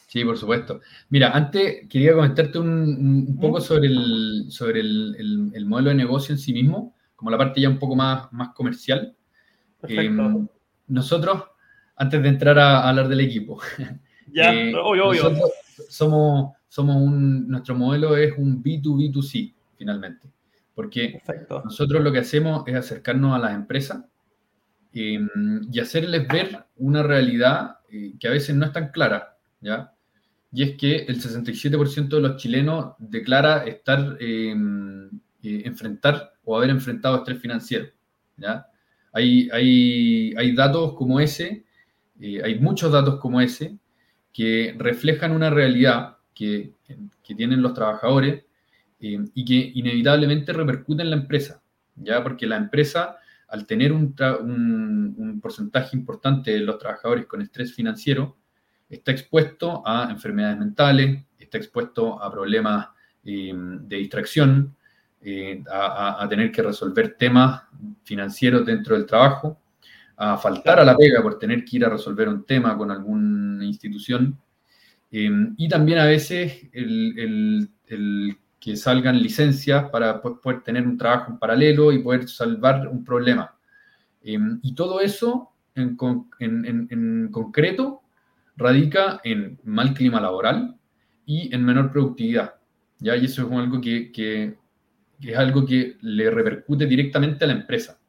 Sí, 0.08 0.24
por 0.24 0.38
supuesto. 0.38 0.82
Mira, 1.10 1.32
antes 1.32 1.88
quería 1.90 2.14
comentarte 2.14 2.60
un, 2.60 3.36
poco 3.42 3.60
sobre, 3.60 3.88
el, 3.88 4.46
sobre 4.50 4.82
el, 4.82 5.52
el, 5.56 5.66
modelo 5.66 5.90
de 5.90 5.96
negocio 5.96 6.34
en 6.34 6.40
sí 6.40 6.54
mismo, 6.54 6.94
como 7.16 7.32
la 7.32 7.38
parte 7.40 7.60
ya 7.60 7.70
un 7.70 7.80
poco 7.80 7.96
más, 7.96 8.32
más 8.32 8.50
comercial. 8.50 9.16
Perfecto. 9.82 10.22
Eh, 10.22 10.46
nosotros, 10.90 11.46
antes 11.96 12.22
de 12.22 12.30
entrar 12.30 12.60
a, 12.60 12.88
hablar 12.88 13.08
del 13.08 13.22
equipo, 13.22 13.60
ya, 14.32 14.54
eh, 14.54 14.76
obvio, 14.76 15.08
obvio. 15.08 15.32
somos, 15.90 16.52
somos 16.74 16.96
un, 16.96 17.48
nuestro 17.48 17.76
modelo 17.76 18.18
es 18.18 18.34
un 18.36 18.64
B2B2C, 18.64 19.54
finalmente. 19.78 20.28
Porque 20.74 21.22
nosotros 21.64 22.04
lo 22.04 22.12
que 22.12 22.18
hacemos 22.18 22.64
es 22.66 22.74
acercarnos 22.74 23.36
a 23.36 23.38
las 23.38 23.54
empresas 23.54 24.04
eh, 24.92 25.20
y 25.72 25.80
hacerles 25.80 26.28
ver 26.28 26.66
una 26.78 27.04
realidad 27.04 27.78
eh, 27.92 28.16
que 28.20 28.28
a 28.28 28.32
veces 28.32 28.56
no 28.56 28.66
es 28.66 28.72
tan 28.72 28.90
clara, 28.90 29.38
¿ya? 29.62 29.94
Y 30.52 30.64
es 30.64 30.76
que 30.76 30.96
el 30.96 31.22
67% 31.22 32.08
de 32.08 32.22
los 32.22 32.38
chilenos 32.38 32.96
declara 32.98 33.66
estar, 33.66 34.18
eh, 34.20 34.56
enfrentar 35.44 36.34
o 36.44 36.58
haber 36.58 36.72
enfrentado 36.72 37.18
estrés 37.18 37.40
financiero, 37.40 37.86
¿ya? 38.36 38.66
Hay, 39.12 39.48
hay, 39.54 40.34
hay 40.36 40.56
datos 40.56 40.96
como 40.96 41.20
ese, 41.20 41.66
hay 42.20 42.58
muchos 42.60 42.92
datos 42.92 43.20
como 43.20 43.42
ese, 43.42 43.78
que 44.34 44.74
reflejan 44.76 45.34
una 45.34 45.52
realidad 45.52 46.13
que, 46.34 46.74
tienen 47.24 47.62
los 47.62 47.74
trabajadores 47.74 48.44
eh, 49.00 49.20
y 49.34 49.46
que 49.46 49.72
inevitablemente 49.80 50.54
repercute 50.54 51.04
en 51.04 51.10
la 51.10 51.16
empresa, 51.16 51.62
¿ya? 51.96 52.22
Porque 52.24 52.48
la 52.48 52.58
empresa, 52.58 53.18
al 53.48 53.66
tener 53.66 53.92
un, 53.92 54.14
porcentaje 55.42 55.98
importante 55.98 56.52
de 56.52 56.60
los 56.60 56.78
trabajadores 56.78 57.26
con 57.26 57.42
estrés 57.42 57.74
financiero, 57.74 58.38
está 58.90 59.12
expuesto 59.12 59.82
a 59.86 60.10
enfermedades 60.10 60.60
mentales, 60.60 61.26
está 61.38 61.58
expuesto 61.58 62.22
a 62.22 62.32
problemas 62.32 62.88
eh, 63.24 63.52
de 63.54 63.98
distracción, 63.98 64.76
eh, 65.26 65.64
a, 65.72 66.28
tener 66.30 66.52
que 66.52 66.62
resolver 66.62 67.16
temas 67.18 67.62
financieros 68.04 68.66
dentro 68.66 68.96
del 68.96 69.06
trabajo, 69.06 69.58
a 70.18 70.38
faltar 70.38 70.82
a 70.82 70.84
la 70.84 70.98
pega 70.98 71.22
por 71.22 71.40
tener 71.40 71.64
que 71.64 71.78
ir 71.78 71.86
a 71.86 71.90
resolver 71.90 72.28
un 72.28 72.44
tema 72.44 72.78
con 72.78 72.92
alguna 72.92 73.64
institución. 73.64 74.38
Y 75.16 75.70
también 75.70 76.00
a 76.00 76.06
veces 76.06 76.70
el, 76.74 77.20
el, 77.20 77.70
el, 77.86 78.38
que 78.60 78.76
salgan 78.76 79.22
licencias 79.22 79.90
para 79.92 80.22
poder 80.22 80.62
tener 80.64 80.88
un 80.88 80.98
trabajo 80.98 81.32
en 81.32 81.38
paralelo 81.38 81.92
y 81.92 82.00
poder 82.00 82.28
salvar 82.30 82.88
un 82.88 83.04
problema. 83.04 83.54
Em, 84.24 84.60
y 84.64 84.74
todo 84.74 85.02
eso 85.02 85.52
en, 85.76 85.98
concreto 87.32 88.02
radica 88.56 89.20
en 89.24 89.60
mal 89.66 89.94
clima 89.94 90.22
laboral 90.22 90.78
y 91.26 91.54
en 91.54 91.66
menor 91.66 91.92
productividad. 91.92 92.56
¿ya? 93.00 93.18
Y 93.18 93.26
eso 93.26 93.46
es 93.46 93.52
algo 93.52 93.82
que, 93.82 94.58
es 95.20 95.38
algo 95.38 95.66
que 95.66 95.98
le 96.02 96.32
repercute 96.32 96.86
directamente 96.86 97.44
a 97.44 97.48
la 97.48 97.54
empresa. 97.54 98.00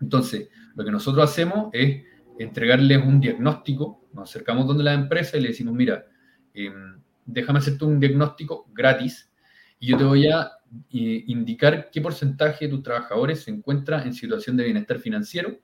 Entonces, 0.00 0.48
lo 0.74 0.84
que 0.84 0.90
nosotros 0.90 1.30
hacemos 1.30 1.70
es 1.72 2.02
entregarles 2.38 2.98
un 2.98 3.20
diagnóstico, 3.20 4.01
nos 4.14 4.30
acercamos 4.30 4.66
donde 4.66 4.84
la 4.84 4.94
empresa 4.94 5.36
y 5.36 5.40
le 5.40 5.48
decimos, 5.48 5.74
mira, 5.74 6.06
em, 6.54 7.00
déjame 7.24 7.58
hacerte 7.58 7.84
un 7.84 8.00
diagnóstico 8.00 8.68
gratis 8.72 9.30
y 9.78 9.88
yo 9.88 9.96
te 9.96 10.04
voy 10.04 10.28
a 10.28 10.52
eh, 10.90 11.24
indicar 11.26 11.90
qué 11.90 12.00
porcentaje 12.00 12.66
de 12.66 12.70
tus 12.70 12.82
trabajadores 12.82 13.42
se 13.42 13.50
encuentra 13.50 14.02
en 14.04 14.14
situación 14.14 14.56
de 14.56 14.64
bienestar 14.64 14.98
financiero, 14.98 15.58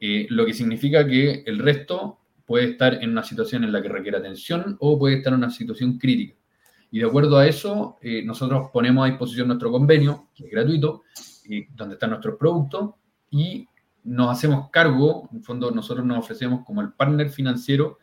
eh, 0.00 0.26
lo 0.30 0.44
que 0.46 0.54
significa 0.54 1.06
que 1.06 1.42
el 1.46 1.58
resto 1.58 2.20
puede 2.44 2.70
estar 2.70 3.02
en 3.02 3.10
una 3.10 3.22
situación 3.22 3.64
en 3.64 3.72
la 3.72 3.80
que 3.80 3.88
requiere 3.88 4.18
atención 4.18 4.76
o 4.80 4.98
puede 4.98 5.16
estar 5.18 5.32
en 5.32 5.38
una 5.38 5.50
situación 5.50 5.98
crítica. 5.98 6.36
Y 6.90 7.00
de 7.00 7.06
acuerdo 7.06 7.38
a 7.38 7.46
eso, 7.46 7.96
eh, 8.00 8.22
nosotros 8.24 8.70
ponemos 8.72 9.04
a 9.04 9.10
disposición 9.10 9.48
nuestro 9.48 9.70
convenio, 9.70 10.28
que 10.34 10.44
es 10.44 10.50
gratuito, 10.50 11.02
donde 11.74 11.94
están 11.94 12.10
nuestros 12.10 12.36
productos, 12.38 12.94
y 13.30 13.66
nos 14.04 14.30
hacemos 14.30 14.70
cargo, 14.70 15.28
en 15.32 15.42
fondo 15.42 15.70
nosotros 15.70 16.06
nos 16.06 16.18
ofrecemos 16.18 16.64
como 16.64 16.80
el 16.82 16.92
partner 16.92 17.30
financiero 17.30 17.98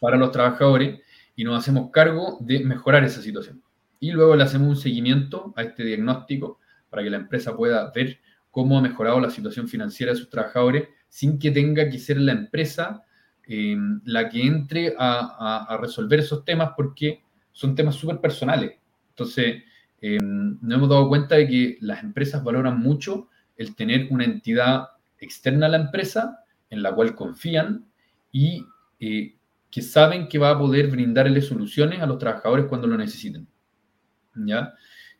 para 0.00 0.16
los 0.16 0.30
trabajadores 0.30 1.00
y 1.34 1.44
nos 1.44 1.58
hacemos 1.58 1.90
cargo 1.90 2.38
de 2.40 2.60
mejorar 2.60 3.04
esa 3.04 3.22
situación 3.22 3.62
y 4.00 4.12
luego 4.12 4.36
le 4.36 4.44
hacemos 4.44 4.68
un 4.68 4.76
seguimiento 4.76 5.52
a 5.56 5.62
este 5.62 5.84
diagnóstico 5.84 6.60
para 6.90 7.02
que 7.02 7.10
la 7.10 7.16
empresa 7.16 7.56
pueda 7.56 7.90
ver 7.94 8.20
cómo 8.50 8.78
ha 8.78 8.82
mejorado 8.82 9.20
la 9.20 9.30
situación 9.30 9.68
financiera 9.68 10.12
de 10.12 10.18
sus 10.18 10.30
trabajadores 10.30 10.88
sin 11.08 11.38
que 11.38 11.50
tenga 11.50 11.88
que 11.88 11.98
ser 11.98 12.20
la 12.20 12.32
empresa 12.32 13.02
eh, 13.48 13.76
la 14.04 14.28
que 14.28 14.44
entre 14.44 14.94
a, 14.98 15.78
resolver 15.80 16.20
esos 16.20 16.44
temas 16.44 16.72
porque 16.76 17.22
son 17.52 17.74
temas 17.74 17.94
súper 17.94 18.20
personales. 18.20 18.72
Entonces, 19.10 19.62
eh, 20.00 20.18
nos 20.20 20.76
hemos 20.76 20.88
dado 20.88 21.08
cuenta 21.08 21.36
de 21.36 21.46
que 21.46 21.78
las 21.80 22.02
empresas 22.02 22.42
valoran 22.42 22.80
mucho 22.80 23.28
el 23.56 23.74
tener 23.76 24.08
una 24.10 24.24
entidad 24.24 24.88
externa 25.26 25.66
a 25.66 25.68
la 25.68 25.76
empresa 25.76 26.44
en 26.70 26.82
la 26.82 26.94
cual 26.94 27.14
confían 27.14 27.84
y 28.32 28.64
eh, 28.98 29.36
que 29.70 29.82
saben 29.82 30.28
que 30.28 30.38
va 30.38 30.50
a 30.50 30.58
poder 30.58 30.88
brindarle 30.88 31.42
soluciones 31.42 32.00
a 32.00 32.06
los 32.06 32.18
trabajadores 32.18 32.66
cuando 32.66 32.86
lo 32.86 32.96
necesiten. 32.96 33.46
¿ya? 34.34 34.72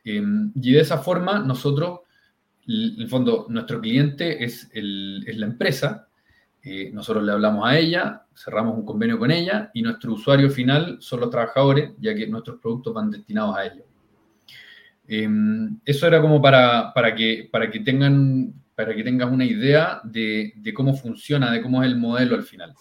Em, 0.05 0.53
y 0.55 0.73
de 0.73 0.81
esa 0.81 0.99
forma 0.99 1.41
nosotros, 1.41 2.01
en 2.67 3.01
el 3.01 3.09
fondo, 3.09 3.47
nuestro 3.49 3.81
cliente 3.81 4.45
es, 4.45 4.71
es 4.73 5.37
la 5.37 5.47
empresa, 5.47 6.09
eh, 6.69 6.91
nosotros 6.93 7.23
le 7.25 7.31
hablamos 7.31 7.65
a 7.65 7.79
ella, 7.79 8.27
cerramos 8.35 8.77
un 8.77 8.85
convenio 8.85 9.21
con 9.21 9.31
ella 9.31 9.71
y 9.73 9.83
nuestro 9.83 10.15
usuario 10.15 10.51
final 10.51 10.97
son 11.01 11.21
los 11.21 11.31
trabajadores, 11.31 11.93
ya 12.01 12.13
que 12.13 12.27
nuestros 12.27 12.59
productos 12.61 12.93
van 12.93 13.09
destinados 13.09 13.57
a 13.57 13.67
ellos. 13.67 13.85
Em, 15.07 15.79
eso 15.85 16.09
era 16.09 16.21
como 16.21 16.43
para, 16.43 16.93
para, 16.93 17.15
que, 17.15 17.49
para, 17.53 17.71
que 17.71 17.81
tengan, 17.81 18.53
para 18.77 18.95
que 18.95 19.03
tengas 19.03 19.31
una 19.31 19.45
idea 19.45 20.01
de, 20.05 20.53
cómo 20.75 20.95
funciona, 20.95 21.51
de 21.51 21.63
cómo 21.63 21.83
es 21.83 21.91
el 21.91 21.97
modelo 21.97 22.37
al 22.37 22.45
final. 22.45 22.75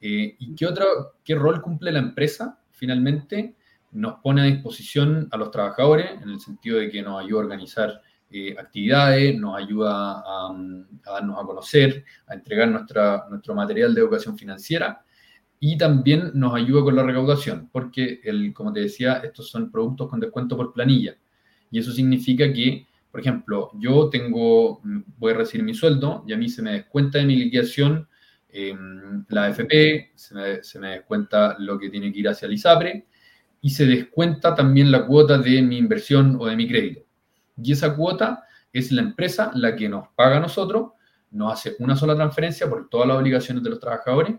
Eh, 0.00 0.36
¿Y 0.38 0.54
qué, 0.54 0.66
otro, 0.66 1.16
qué 1.24 1.34
rol 1.34 1.60
cumple 1.60 1.90
la 1.90 1.98
empresa 1.98 2.60
finalmente? 2.70 3.56
nos 3.92 4.20
pone 4.20 4.40
a 4.40 4.44
disposición 4.44 5.28
a 5.30 5.36
los 5.36 5.50
trabajadores 5.50 6.10
en 6.22 6.30
el 6.30 6.40
sentido 6.40 6.78
de 6.78 6.90
que 6.90 7.02
nos 7.02 7.22
ayuda 7.22 7.40
a 7.40 7.44
organizar 7.44 8.02
eh, 8.30 8.54
actividades, 8.58 9.38
nos 9.38 9.56
ayuda 9.56 10.22
a, 10.24 10.54
darnos 11.04 11.38
a 11.38 11.44
conocer, 11.44 12.04
a 12.26 12.34
entregar 12.34 12.68
nuestra, 12.68 13.26
nuestro 13.28 13.54
material 13.54 13.94
de 13.94 14.00
educación 14.00 14.36
financiera 14.38 15.04
y 15.60 15.76
también 15.76 16.30
nos 16.34 16.54
ayuda 16.54 16.82
con 16.82 16.96
la 16.96 17.02
recaudación, 17.04 17.68
porque, 17.70 18.20
el, 18.24 18.52
como 18.52 18.72
te 18.72 18.80
decía, 18.80 19.20
estos 19.22 19.48
son 19.48 19.70
productos 19.70 20.08
con 20.08 20.18
descuento 20.18 20.56
por 20.56 20.72
planilla. 20.72 21.16
Y 21.70 21.78
eso 21.78 21.92
significa 21.92 22.52
que, 22.52 22.86
por 23.12 23.20
ejemplo, 23.20 23.70
yo 23.78 24.08
tengo, 24.08 24.80
voy 25.18 25.32
a 25.32 25.36
recibir 25.36 25.64
mi 25.64 25.74
sueldo 25.74 26.24
y 26.26 26.32
a 26.32 26.38
mí 26.38 26.48
se 26.48 26.62
me 26.62 26.72
descuenta 26.72 27.18
de 27.18 27.26
mi 27.26 27.36
liquidación 27.36 28.08
em, 28.48 29.24
la 29.28 29.44
AFP, 29.44 30.12
se 30.14 30.34
me, 30.34 30.64
se 30.64 30.78
me 30.80 30.92
descuenta 30.92 31.56
lo 31.58 31.78
que 31.78 31.90
tiene 31.90 32.10
que 32.10 32.20
ir 32.20 32.28
hacia 32.28 32.46
el 32.46 32.54
ISAPRE, 32.54 33.06
y 33.60 33.68
se 33.68 33.84
descuenta 33.84 34.54
también 34.54 34.90
la 34.90 35.06
cuota 35.06 35.36
de 35.36 35.60
mi 35.60 35.76
inversión 35.76 36.38
o 36.40 36.46
de 36.46 36.56
mi 36.56 36.66
crédito. 36.66 37.02
Y 37.62 37.72
esa 37.72 37.94
cuota 37.94 38.44
es 38.72 38.90
la 38.90 39.02
empresa 39.02 39.50
la 39.54 39.76
que 39.76 39.90
nos 39.90 40.08
paga 40.16 40.38
a 40.38 40.40
nosotros, 40.40 40.92
nos 41.30 41.52
hace 41.52 41.76
una 41.80 41.94
sola 41.94 42.14
transferencia 42.14 42.68
por 42.68 42.88
todas 42.88 43.06
las 43.08 43.18
obligaciones 43.18 43.62
de 43.62 43.70
los 43.70 43.78
trabajadores 43.78 44.36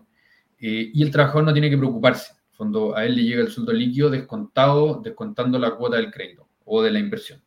eh, 0.58 0.90
y 0.92 1.02
el 1.02 1.12
trabajador 1.12 1.44
no 1.44 1.52
tiene 1.52 1.70
que 1.70 1.78
preocuparse. 1.78 2.32
En 2.50 2.56
fondo, 2.56 2.96
a 2.96 3.04
él 3.04 3.14
le 3.14 3.22
llega 3.22 3.42
el 3.42 3.50
sueldo 3.50 3.72
líquido 3.72 4.10
descontado, 4.10 5.00
descontando 5.02 5.60
la 5.60 5.70
cuota 5.76 5.96
del 5.96 6.10
crédito 6.10 6.48
o 6.64 6.82
de 6.82 6.90
la 6.90 6.98
inversión. 6.98 7.40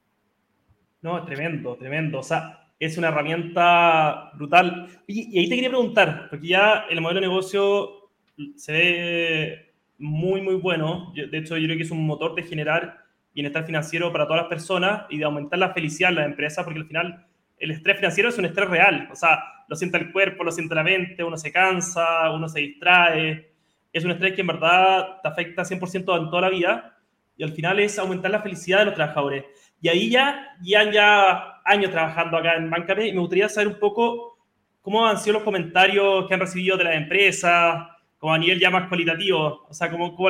No, 1.08 1.24
tremendo, 1.24 1.78
tremendo. 1.78 2.20
O 2.20 2.24
sea, 2.24 2.68
es 2.78 2.98
una 2.98 3.08
herramienta 3.08 4.30
brutal. 4.34 4.90
Y, 5.08 5.34
y 5.34 5.40
ahí 5.40 5.48
te 5.48 5.56
quería 5.56 5.70
preguntar, 5.70 6.28
porque 6.30 6.50
ya 6.50 6.84
el 6.90 7.00
modelo 7.00 7.22
de 7.22 7.28
negocio 7.28 8.10
se 8.58 8.72
ve 8.74 9.74
muy, 9.98 10.42
muy 10.42 10.56
bueno. 10.56 11.14
de 11.16 11.38
hecho, 11.38 11.56
yo 11.56 11.66
creo 11.66 11.78
que 11.78 11.84
es 11.84 11.92
un 11.92 12.06
motor 12.06 12.36
de 12.36 12.44
generar 12.44 13.06
bienestar 13.34 13.66
financiero 13.66 14.12
para 14.12 14.26
todas 14.26 14.42
las 14.42 14.50
personas 14.50 15.06
y 15.10 15.18
de 15.18 15.24
aumentar 15.24 15.58
la 15.60 15.74
felicidad 15.74 16.10
en 16.10 16.16
la 16.18 16.26
empresa, 16.26 16.66
porque 16.66 16.82
al 16.82 16.88
final 16.88 17.26
el 17.58 17.72
estrés 17.72 17.96
financiero 17.96 18.30
es 18.30 18.38
un 18.38 18.44
estrés 18.44 18.70
real. 18.70 19.08
O 19.10 19.16
sea, 19.16 19.42
lo 19.70 19.78
siente 19.78 19.98
el 19.98 20.12
cuerpo, 20.12 20.44
lo 20.44 20.52
siente 20.52 20.76
la 20.76 20.84
mente, 20.84 21.24
uno 21.24 21.38
se 21.38 21.54
cansa, 21.54 22.30
uno 22.32 22.50
se 22.50 22.60
distrae. 22.60 23.54
Es 23.94 24.04
un 24.04 24.12
estrés 24.12 24.34
que 24.34 24.42
en 24.42 24.48
verdad 24.48 25.22
te 25.24 25.30
afecta 25.30 25.64
100% 25.64 26.18
en 26.20 26.30
toda 26.30 26.42
la 26.42 26.50
vida 26.50 26.98
y 27.38 27.44
al 27.44 27.54
final 27.54 27.80
es 27.80 27.98
aumentar 28.00 28.32
la 28.32 28.42
felicidad 28.42 28.80
de 28.80 28.86
los 28.86 28.96
trabajadores. 28.96 29.46
Y 29.82 29.90
ahí 29.90 30.10
ya, 30.10 30.56
ya, 30.62 30.92
ya 30.92 31.62
años 31.64 31.92
trabajando 31.92 32.38
acá 32.38 32.56
en 32.56 32.70
Bancame 32.70 33.08
y 33.08 33.14
me 33.14 33.20
gustaría 33.20 33.50
saber 33.50 33.68
un 33.68 33.80
poco 33.80 34.38
cómo 34.82 35.06
han 35.06 35.20
sido 35.20 35.36
los 35.36 35.44
comentarios 35.44 36.28
que 36.28 36.34
han 36.34 36.40
recibido 36.40 36.78
de 36.78 36.86
las 36.86 36.96
empresas, 36.96 37.88
como 38.18 38.34
a 38.34 38.38
nivel 38.38 38.60
ya 38.60 38.70
más 38.70 38.88
cualitativo, 38.88 39.66
o 39.68 39.74
sea, 39.74 39.92
cómo, 39.92 40.16
cómo, 40.16 40.30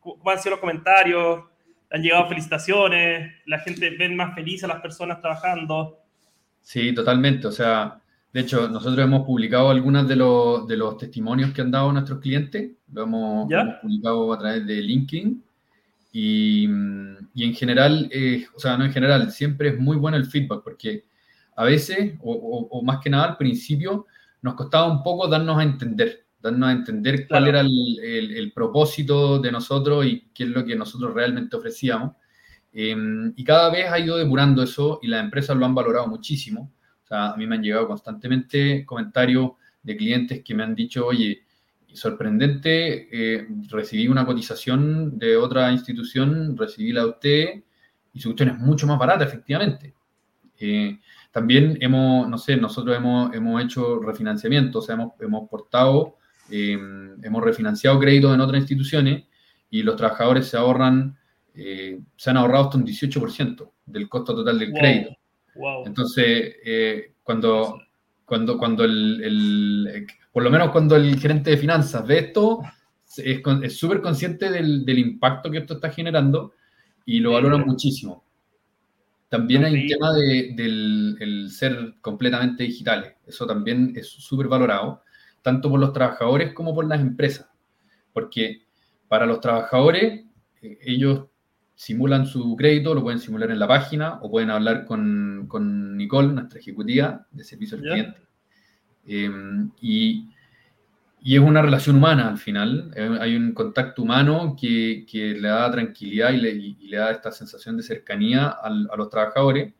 cómo 0.00 0.30
han 0.30 0.38
sido 0.38 0.52
los 0.52 0.60
comentarios, 0.60 1.44
han 1.90 2.02
llegado 2.02 2.28
felicitaciones, 2.28 3.32
la 3.46 3.58
gente 3.58 3.90
ve 3.90 4.08
más 4.10 4.34
feliz 4.34 4.64
a 4.64 4.68
las 4.68 4.80
personas 4.80 5.20
trabajando. 5.20 5.98
Sí, 6.62 6.94
totalmente, 6.94 7.46
o 7.48 7.52
sea, 7.52 8.00
de 8.32 8.40
hecho, 8.40 8.68
nosotros 8.68 9.04
hemos 9.04 9.26
publicado 9.26 9.70
algunos 9.70 10.08
de 10.08 10.16
los, 10.16 10.66
de 10.66 10.76
los 10.76 10.96
testimonios 10.96 11.52
que 11.52 11.60
han 11.60 11.70
dado 11.70 11.92
nuestros 11.92 12.20
clientes, 12.20 12.72
lo 12.92 13.02
hemos, 13.02 13.48
publicado 13.80 14.32
a 14.32 14.38
través 14.38 14.66
de 14.66 14.74
LinkedIn 14.80 15.44
y, 16.16 16.68
y 17.34 17.44
en 17.44 17.54
general, 17.54 18.08
eh, 18.12 18.46
o 18.54 18.60
sea, 18.60 18.76
no 18.76 18.84
en 18.84 18.92
general, 18.92 19.32
siempre 19.32 19.70
es 19.70 19.78
muy 19.80 19.96
bueno 19.96 20.16
el 20.16 20.26
feedback 20.26 20.62
porque 20.62 21.06
a 21.56 21.64
veces, 21.64 22.14
o, 22.22 22.82
más 22.84 23.00
que 23.00 23.10
nada 23.10 23.30
al 23.30 23.36
principio, 23.36 24.06
nos 24.40 24.54
costaba 24.54 24.86
un 24.86 25.02
poco 25.02 25.26
darnos 25.26 25.58
a 25.58 25.64
entender, 25.64 26.24
darnos 26.40 26.68
a 26.68 26.72
entender 26.72 27.26
cuál 27.26 27.48
era 27.48 27.62
el, 27.62 27.98
el, 28.00 28.52
propósito 28.52 29.40
de 29.40 29.50
nosotros 29.50 30.06
y 30.06 30.28
qué 30.32 30.44
es 30.44 30.50
lo 30.50 30.64
que 30.64 30.76
nosotros 30.76 31.12
realmente 31.12 31.56
ofrecíamos. 31.56 32.12
Em, 32.72 33.32
y 33.34 33.42
cada 33.42 33.70
vez 33.72 33.90
ha 33.90 33.98
ido 33.98 34.16
depurando 34.16 34.62
eso 34.62 35.00
y 35.02 35.08
las 35.08 35.24
empresas 35.24 35.56
lo 35.56 35.66
han 35.66 35.74
valorado 35.74 36.06
muchísimo. 36.06 36.72
O 37.02 37.06
sea, 37.08 37.32
a 37.32 37.36
mí 37.36 37.44
me 37.44 37.56
han 37.56 37.62
llegado 37.62 37.88
constantemente 37.88 38.86
comentarios 38.86 39.50
de 39.82 39.96
clientes 39.96 40.44
que 40.44 40.54
me 40.54 40.62
han 40.62 40.76
dicho, 40.76 41.06
oye, 41.06 41.43
sorprendente, 41.94 43.08
eh, 43.10 43.46
recibí 43.70 44.08
una 44.08 44.26
cotización 44.26 45.18
de 45.18 45.36
otra 45.36 45.72
institución, 45.72 46.56
recibí 46.56 46.92
la 46.92 47.02
de 47.02 47.08
usted 47.08 47.62
y 48.12 48.20
su 48.20 48.30
cuestión 48.30 48.50
es 48.50 48.58
mucho 48.58 48.86
más 48.86 48.98
barata, 48.98 49.24
efectivamente. 49.24 49.94
Eh, 50.58 50.98
también 51.30 51.76
hemos, 51.80 52.28
no 52.28 52.38
sé, 52.38 52.56
nosotros 52.56 52.96
hemos, 52.96 53.34
hemos 53.34 53.62
hecho 53.62 53.98
refinanciamiento, 53.98 54.78
o 54.78 54.82
sea, 54.82 54.94
hemos, 54.94 55.12
hemos 55.20 55.48
portado, 55.48 56.16
eh, 56.50 56.78
hemos 57.22 57.42
refinanciado 57.42 57.98
créditos 57.98 58.32
en 58.34 58.40
otras 58.40 58.60
instituciones 58.60 59.24
y 59.68 59.82
los 59.82 59.96
trabajadores 59.96 60.46
se 60.46 60.56
ahorran, 60.56 61.18
eh, 61.54 62.00
se 62.16 62.30
han 62.30 62.36
ahorrado 62.36 62.64
hasta 62.64 62.78
un 62.78 62.86
18% 62.86 63.72
del 63.86 64.08
costo 64.08 64.34
total 64.34 64.58
del 64.58 64.72
crédito. 64.72 65.16
Entonces, 65.84 66.56
cuando, 67.22 67.80
cuando, 68.24 68.58
cuando 68.58 68.84
el, 68.84 70.06
por 70.34 70.42
lo 70.42 70.50
menos 70.50 70.72
cuando 70.72 70.96
el 70.96 71.16
gerente 71.20 71.50
de 71.50 71.56
finanzas 71.56 72.04
ve 72.04 72.18
esto, 72.18 72.60
es 73.16 73.78
súper 73.78 74.00
consciente 74.00 74.50
del, 74.50 74.84
del, 74.84 74.98
impacto 74.98 75.48
que 75.48 75.58
esto 75.58 75.74
está 75.74 75.90
generando 75.90 76.54
y 77.06 77.20
lo 77.20 77.34
valora 77.34 77.56
muchísimo. 77.56 78.24
También 79.28 79.64
hay 79.64 79.82
un 79.82 79.86
tema 79.86 80.12
de, 80.12 80.54
del 80.56 81.50
ser 81.52 81.94
completamente 82.00 82.64
digitales. 82.64 83.14
Eso 83.24 83.46
también 83.46 83.92
es 83.94 84.08
súper 84.08 84.48
valorado, 84.48 85.02
tanto 85.40 85.70
por 85.70 85.78
los 85.78 85.92
trabajadores 85.92 86.52
como 86.52 86.74
por 86.74 86.88
las 86.88 87.00
empresas. 87.00 87.48
Porque 88.12 88.62
para 89.06 89.26
los 89.26 89.38
trabajadores, 89.38 90.24
eh, 90.62 90.78
ellos 90.82 91.26
simulan 91.76 92.26
su 92.26 92.56
crédito, 92.56 92.92
lo 92.92 93.04
pueden 93.04 93.20
simular 93.20 93.52
en 93.52 93.60
la 93.60 93.68
página 93.68 94.18
o 94.20 94.28
pueden 94.32 94.50
hablar 94.50 94.84
con, 94.84 95.46
con 95.46 95.96
Nicole, 95.96 96.32
nuestra 96.32 96.58
ejecutiva 96.58 97.24
de 97.30 97.44
servicio 97.44 97.76
al 97.76 97.84
cliente. 97.84 98.24
Em, 99.06 99.70
y 99.80 100.28
y 101.26 101.36
es 101.36 101.40
una 101.40 101.62
relación 101.62 101.96
humana 101.96 102.28
al 102.28 102.36
final, 102.36 102.92
eh, 102.94 103.16
hay 103.18 103.34
un 103.34 103.52
contacto 103.54 104.02
humano 104.02 104.54
que, 104.60 105.06
que 105.10 105.32
le 105.32 105.48
da 105.48 105.70
tranquilidad 105.70 106.32
y 106.32 106.36
le, 106.36 106.50
y 106.50 106.86
le, 106.86 106.98
da 106.98 107.12
esta 107.12 107.32
sensación 107.32 107.78
de 107.78 107.82
cercanía 107.82 108.48
al, 108.48 108.86
a 108.92 108.96
los 108.96 109.08
trabajadores 109.08 109.72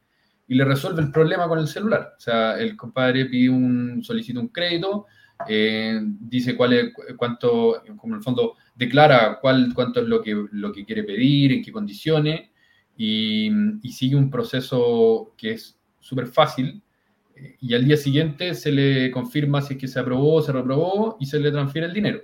y 0.49 0.55
le 0.55 0.65
resuelve 0.65 1.03
el 1.03 1.13
problema 1.13 1.47
con 1.47 1.59
el 1.59 1.69
celular. 1.69 2.15
O 2.17 2.21
sea, 2.21 2.59
el 2.59 2.79
compadre 2.79 3.27
pide 3.27 3.51
un, 3.51 4.03
solicita 4.03 4.41
un 4.41 4.49
crédito, 4.49 5.05
eh, 5.47 6.01
dice 6.03 6.57
cuál 6.57 6.73
es, 6.73 6.93
cuánto, 7.19 7.83
como 7.99 8.15
en 8.15 8.21
el 8.21 8.25
fondo, 8.25 8.55
declara 8.75 9.39
cuál, 9.39 9.71
cuánto 9.75 10.01
es 10.01 10.09
lo 10.09 10.23
que, 10.23 10.47
lo 10.51 10.73
que 10.73 10.87
quiere 10.87 11.05
pedir, 11.05 11.53
en 11.53 11.63
qué 11.63 11.71
condiciones, 11.71 12.49
y, 12.97 13.51
y 13.83 13.93
sigue 13.93 14.17
un 14.17 14.31
proceso 14.31 15.35
que 15.37 15.53
es 15.53 15.79
súper 16.01 16.27
fácil 16.29 16.83
y 17.61 17.75
al 17.75 17.85
día 17.85 17.97
siguiente 17.97 18.55
se 18.55 18.71
le 18.71 19.11
confirma 19.11 19.61
si 19.61 19.75
es 19.75 19.81
que 19.81 19.89
se 19.89 20.01
aprobó 20.01 20.35
o 20.35 20.43
se 20.43 20.53
reprobó 20.53 21.17
y 21.21 21.27
se 21.27 21.41
le 21.41 21.51
transfiere 21.51 21.87
el 21.87 21.95
dinero. 21.95 22.21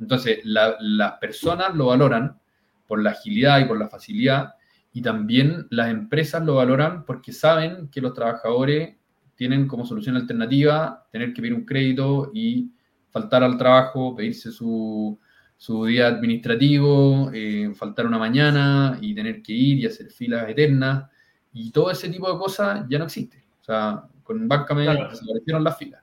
Entonces, 0.00 0.40
las 0.44 1.12
personas 1.20 1.74
lo 1.74 1.86
valoran 1.86 2.38
por 2.86 3.02
la 3.02 3.10
agilidad 3.10 3.60
y 3.60 3.64
por 3.64 3.78
la 3.78 3.88
facilidad 3.88 4.54
y 4.92 5.02
también 5.02 5.66
las 5.70 5.90
empresas 5.90 6.44
lo 6.44 6.54
valoran 6.54 7.04
porque 7.04 7.32
saben 7.32 7.88
que 7.88 8.00
los 8.00 8.14
trabajadores 8.14 8.96
tienen 9.34 9.66
como 9.66 9.84
solución 9.84 10.16
alternativa 10.16 11.06
tener 11.10 11.32
que 11.32 11.42
pedir 11.42 11.54
un 11.54 11.64
crédito 11.64 12.30
y 12.32 12.70
faltar 13.10 13.42
al 13.42 13.58
trabajo, 13.58 14.14
pedirse 14.14 14.52
su, 14.52 15.18
su 15.56 15.86
día 15.86 16.06
administrativo, 16.06 17.30
eh, 17.32 17.72
faltar 17.74 18.06
una 18.06 18.18
mañana 18.18 18.98
y 19.00 19.14
tener 19.14 19.42
que 19.42 19.52
ir 19.52 19.78
y 19.78 19.86
hacer 19.86 20.10
filas 20.10 20.48
eternas. 20.48 21.10
Y 21.52 21.70
todo 21.70 21.90
ese 21.90 22.08
tipo 22.08 22.32
de 22.32 22.38
cosas 22.38 22.84
ya 22.88 22.98
no 22.98 23.04
existe. 23.04 23.44
O 23.62 23.64
sea, 23.64 24.04
con 24.24 24.48
Bancame 24.48 24.82
desaparecieron 24.82 25.62
las 25.62 25.78
filas. 25.78 26.02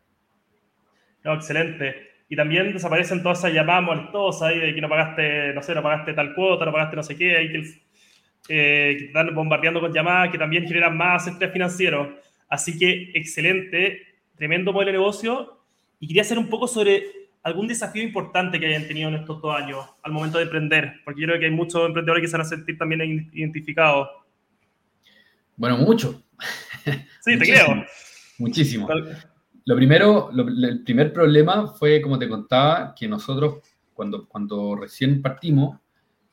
No, 1.24 1.34
excelente. 1.34 2.12
Y 2.30 2.36
también 2.36 2.72
desaparecen 2.72 3.22
todas 3.22 3.40
esas 3.40 3.54
llamadas 3.54 3.84
molestosas 3.84 4.44
ahí 4.44 4.60
de 4.60 4.74
que 4.74 4.82
no 4.82 4.88
pagaste, 4.88 5.54
no 5.54 5.62
sé, 5.62 5.76
no 5.76 5.84
pagaste 5.84 6.14
tal 6.14 6.34
cuota, 6.34 6.66
no 6.66 6.72
pagaste 6.72 6.96
no 6.96 7.04
sé 7.04 7.18
qué, 7.18 7.44
y 7.44 7.52
que, 7.52 7.58
eh, 8.48 8.94
que 8.94 9.00
te 9.00 9.06
están 9.08 9.36
bombardeando 9.36 9.82
con 9.82 9.92
llamadas 9.92 10.32
que 10.32 10.38
también 10.38 10.66
generan 10.66 10.96
más 10.96 11.28
estrés 11.28 11.52
financiero. 11.52 12.18
Así 12.48 12.78
que 12.78 13.12
excelente, 13.14 14.02
tremendo 14.36 14.72
modelo 14.72 14.92
de 14.92 14.98
negocio. 14.98 15.60
Y 16.00 16.08
quería 16.08 16.22
hacer 16.22 16.38
un 16.38 16.48
poco 16.48 16.68
sobre 16.68 17.04
algún 17.44 17.68
desafío 17.68 18.04
importante 18.04 18.60
que 18.60 18.68
hayan 18.68 18.88
tenido 18.88 19.10
en 19.10 19.16
estos 19.16 19.42
dos 19.42 19.56
años 19.56 19.86
al 20.04 20.12
momento 20.12 20.38
de 20.38 20.46
emprender, 20.46 21.02
porque 21.04 21.22
yo 21.22 21.28
creo 21.28 21.40
que 21.40 21.46
hay 21.46 21.52
muchos 21.52 21.86
emprendedores 21.86 22.22
que 22.22 22.28
se 22.28 22.38
van 22.38 22.46
a 22.46 22.50
sentir 22.50 22.78
también 22.78 23.30
identificados. 23.34 24.10
Bueno, 25.58 25.78
mucho. 25.78 26.24
Sí, 27.22 27.38
te 27.38 27.46
creo. 27.46 27.86
Muchísimo. 28.42 28.88
Lo 29.66 29.76
primero, 29.76 30.32
el 30.32 30.84
primer 30.84 31.14
problema 31.14 31.68
fue, 31.68 32.02
como 32.02 32.18
te 32.18 32.28
contaba, 32.28 32.96
que 32.96 33.08
nosotros 33.08 33.60
cuando, 33.94 34.28
cuando 34.28 34.76
recién 34.76 35.22
partimos, 35.22 35.78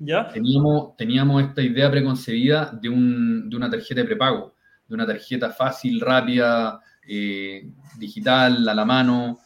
¿Ya? 0.01 0.29
Teníamos, 0.29 0.97
teníamos 0.97 1.43
esta 1.43 1.61
idea 1.61 1.91
preconcebida 1.91 2.71
de, 2.81 2.89
un, 2.89 3.51
de 3.51 3.57
una 3.57 3.69
tarjeta 3.69 4.01
de 4.01 4.07
prepago, 4.07 4.55
de 4.87 4.95
una 4.95 5.05
tarjeta 5.05 5.51
fácil, 5.51 6.01
rápida, 6.01 6.81
eh, 7.07 7.69
digital, 7.99 8.69
a 8.69 8.75
la 8.75 8.85
mano, 8.85 9.41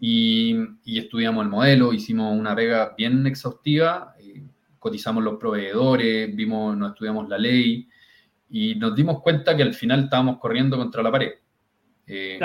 y, 0.00 0.56
y, 0.84 0.98
estudiamos 0.98 1.44
el 1.44 1.50
modelo, 1.50 1.92
hicimos 1.92 2.34
una 2.34 2.56
pega 2.56 2.94
bien 2.96 3.26
exhaustiva, 3.26 4.14
eh, 4.18 4.42
cotizamos 4.78 5.22
los 5.22 5.38
proveedores, 5.38 6.34
vimos, 6.34 6.76
nos 6.76 6.92
estudiamos 6.92 7.28
la 7.28 7.36
ley, 7.36 7.86
y 8.48 8.76
nos 8.76 8.94
dimos 8.94 9.20
cuenta 9.20 9.54
que 9.54 9.62
al 9.62 9.74
final 9.74 10.04
estábamos 10.04 10.38
corriendo 10.38 10.78
contra 10.78 11.02
la 11.02 11.12
pared. 11.12 11.32
Eh, 12.06 12.38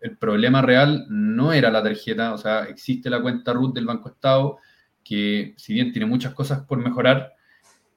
el, 0.00 0.16
problema 0.16 0.62
real 0.62 1.06
no 1.08 1.52
era 1.52 1.70
la 1.70 1.82
tarjeta, 1.82 2.32
o 2.32 2.38
sea, 2.38 2.64
existe 2.64 3.10
la 3.10 3.20
cuenta 3.20 3.52
RUT 3.52 3.74
del 3.74 3.86
Banco 3.86 4.08
Estado, 4.08 4.58
que 5.04 5.54
si 5.56 5.74
bien 5.74 5.92
tiene 5.92 6.06
muchas 6.06 6.34
cosas 6.34 6.60
por 6.60 6.78
mejorar, 6.78 7.32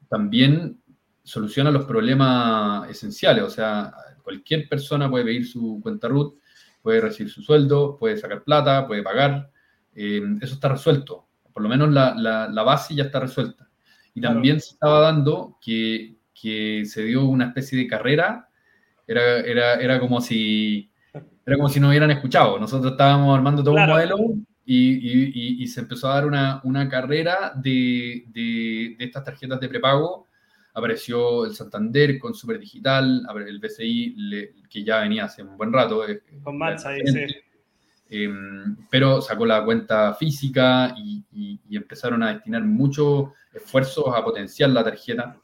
también 0.09 0.81
soluciona 1.23 1.71
los 1.71 1.85
problemas 1.85 2.89
esenciales, 2.89 3.43
o 3.43 3.49
sea, 3.49 3.93
cualquier 4.23 4.67
persona 4.67 5.09
puede 5.09 5.25
pedir 5.25 5.47
su 5.47 5.79
cuenta 5.81 6.07
RUT, 6.07 6.35
puede 6.81 7.01
recibir 7.01 7.31
su 7.31 7.41
sueldo, 7.41 7.97
puede 7.97 8.17
sacar 8.17 8.43
plata, 8.43 8.87
puede 8.87 9.03
pagar, 9.03 9.51
eh, 9.93 10.21
eso 10.41 10.55
está 10.55 10.69
resuelto, 10.69 11.27
por 11.53 11.63
lo 11.63 11.69
menos 11.69 11.91
la, 11.91 12.15
la, 12.15 12.63
base 12.63 12.95
ya 12.95 13.03
está 13.03 13.19
resuelta. 13.19 13.69
Y 14.13 14.21
también 14.21 14.59
se 14.59 14.73
estaba 14.73 14.99
dando 14.99 15.57
que, 15.61 16.17
que 16.33 16.83
se 16.85 17.03
dio 17.03 17.25
una 17.25 17.45
especie 17.47 17.77
de 17.77 17.87
carrera 17.87 18.49
era, 19.11 19.39
era, 19.39 19.73
era, 19.75 19.99
como 19.99 20.21
si, 20.21 20.89
era 21.45 21.57
como 21.57 21.69
si 21.69 21.79
no 21.79 21.89
hubieran 21.89 22.11
escuchado. 22.11 22.59
Nosotros 22.59 22.93
estábamos 22.93 23.35
armando 23.35 23.63
todo 23.63 23.75
un 23.75 23.85
modelo 23.85 24.17
y, 24.65 24.93
y, 24.93 25.63
y, 25.63 25.67
se 25.67 25.81
empezó 25.81 26.09
a 26.09 26.15
dar 26.15 26.25
una, 26.25 26.61
una 26.63 26.87
carrera 26.87 27.53
de, 27.55 28.25
de, 28.27 28.95
de, 28.97 29.05
estas 29.05 29.23
tarjetas 29.23 29.59
de 29.59 29.69
prepago. 29.69 30.27
Apareció 30.73 31.45
el 31.45 31.53
Santander 31.53 32.17
con 32.17 32.33
Super 32.33 32.57
Digital, 32.57 33.27
el 33.45 33.59
BCI, 33.59 34.15
que 34.69 34.83
ya 34.83 35.01
venía 35.01 35.25
hace 35.25 35.43
un 35.43 35.57
buen 35.57 35.73
rato. 35.73 36.07
Eh, 36.07 36.21
con 36.43 36.57
Matcha, 36.57 36.91
sí. 37.05 37.25
Em, 38.13 38.75
pero 38.89 39.21
sacó 39.21 39.45
la 39.45 39.63
cuenta 39.63 40.13
física 40.13 40.93
y, 40.97 41.23
y, 41.31 41.77
empezaron 41.77 42.21
a 42.23 42.33
destinar 42.33 42.61
muchos 42.61 43.29
esfuerzos 43.53 44.13
a 44.13 44.21
potenciar 44.21 44.69
la 44.69 44.83
tarjeta. 44.83 45.37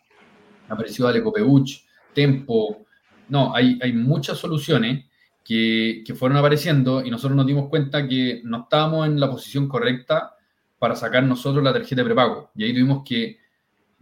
Apareció 0.67 1.07
Aleco 1.07 1.31
Peuch, 1.31 1.85
Tempo, 2.13 2.85
no, 3.29 3.53
hay, 3.55 3.93
muchas 3.93 4.37
soluciones 4.37 5.05
que, 5.43 6.03
que, 6.05 6.15
fueron 6.15 6.37
apareciendo 6.37 7.03
y 7.03 7.09
nosotros 7.09 7.35
nos 7.35 7.47
dimos 7.47 7.69
cuenta 7.69 8.07
que 8.07 8.41
no 8.43 8.63
estábamos 8.63 9.07
en 9.07 9.19
la 9.19 9.29
posición 9.29 9.67
correcta 9.67 10.35
para 10.79 10.95
sacar 10.95 11.23
nosotros 11.23 11.63
la 11.63 11.73
tarjeta 11.73 12.01
de 12.01 12.05
prepago. 12.05 12.51
Y 12.55 12.63
ahí 12.63 12.73
tuvimos 12.73 13.03
que 13.03 13.37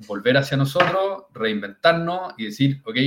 volver 0.07 0.37
hacia 0.37 0.57
nosotros, 0.57 1.23
reinventarnos 1.33 2.33
y 2.37 2.45
decir, 2.45 2.81
ok, 2.85 2.97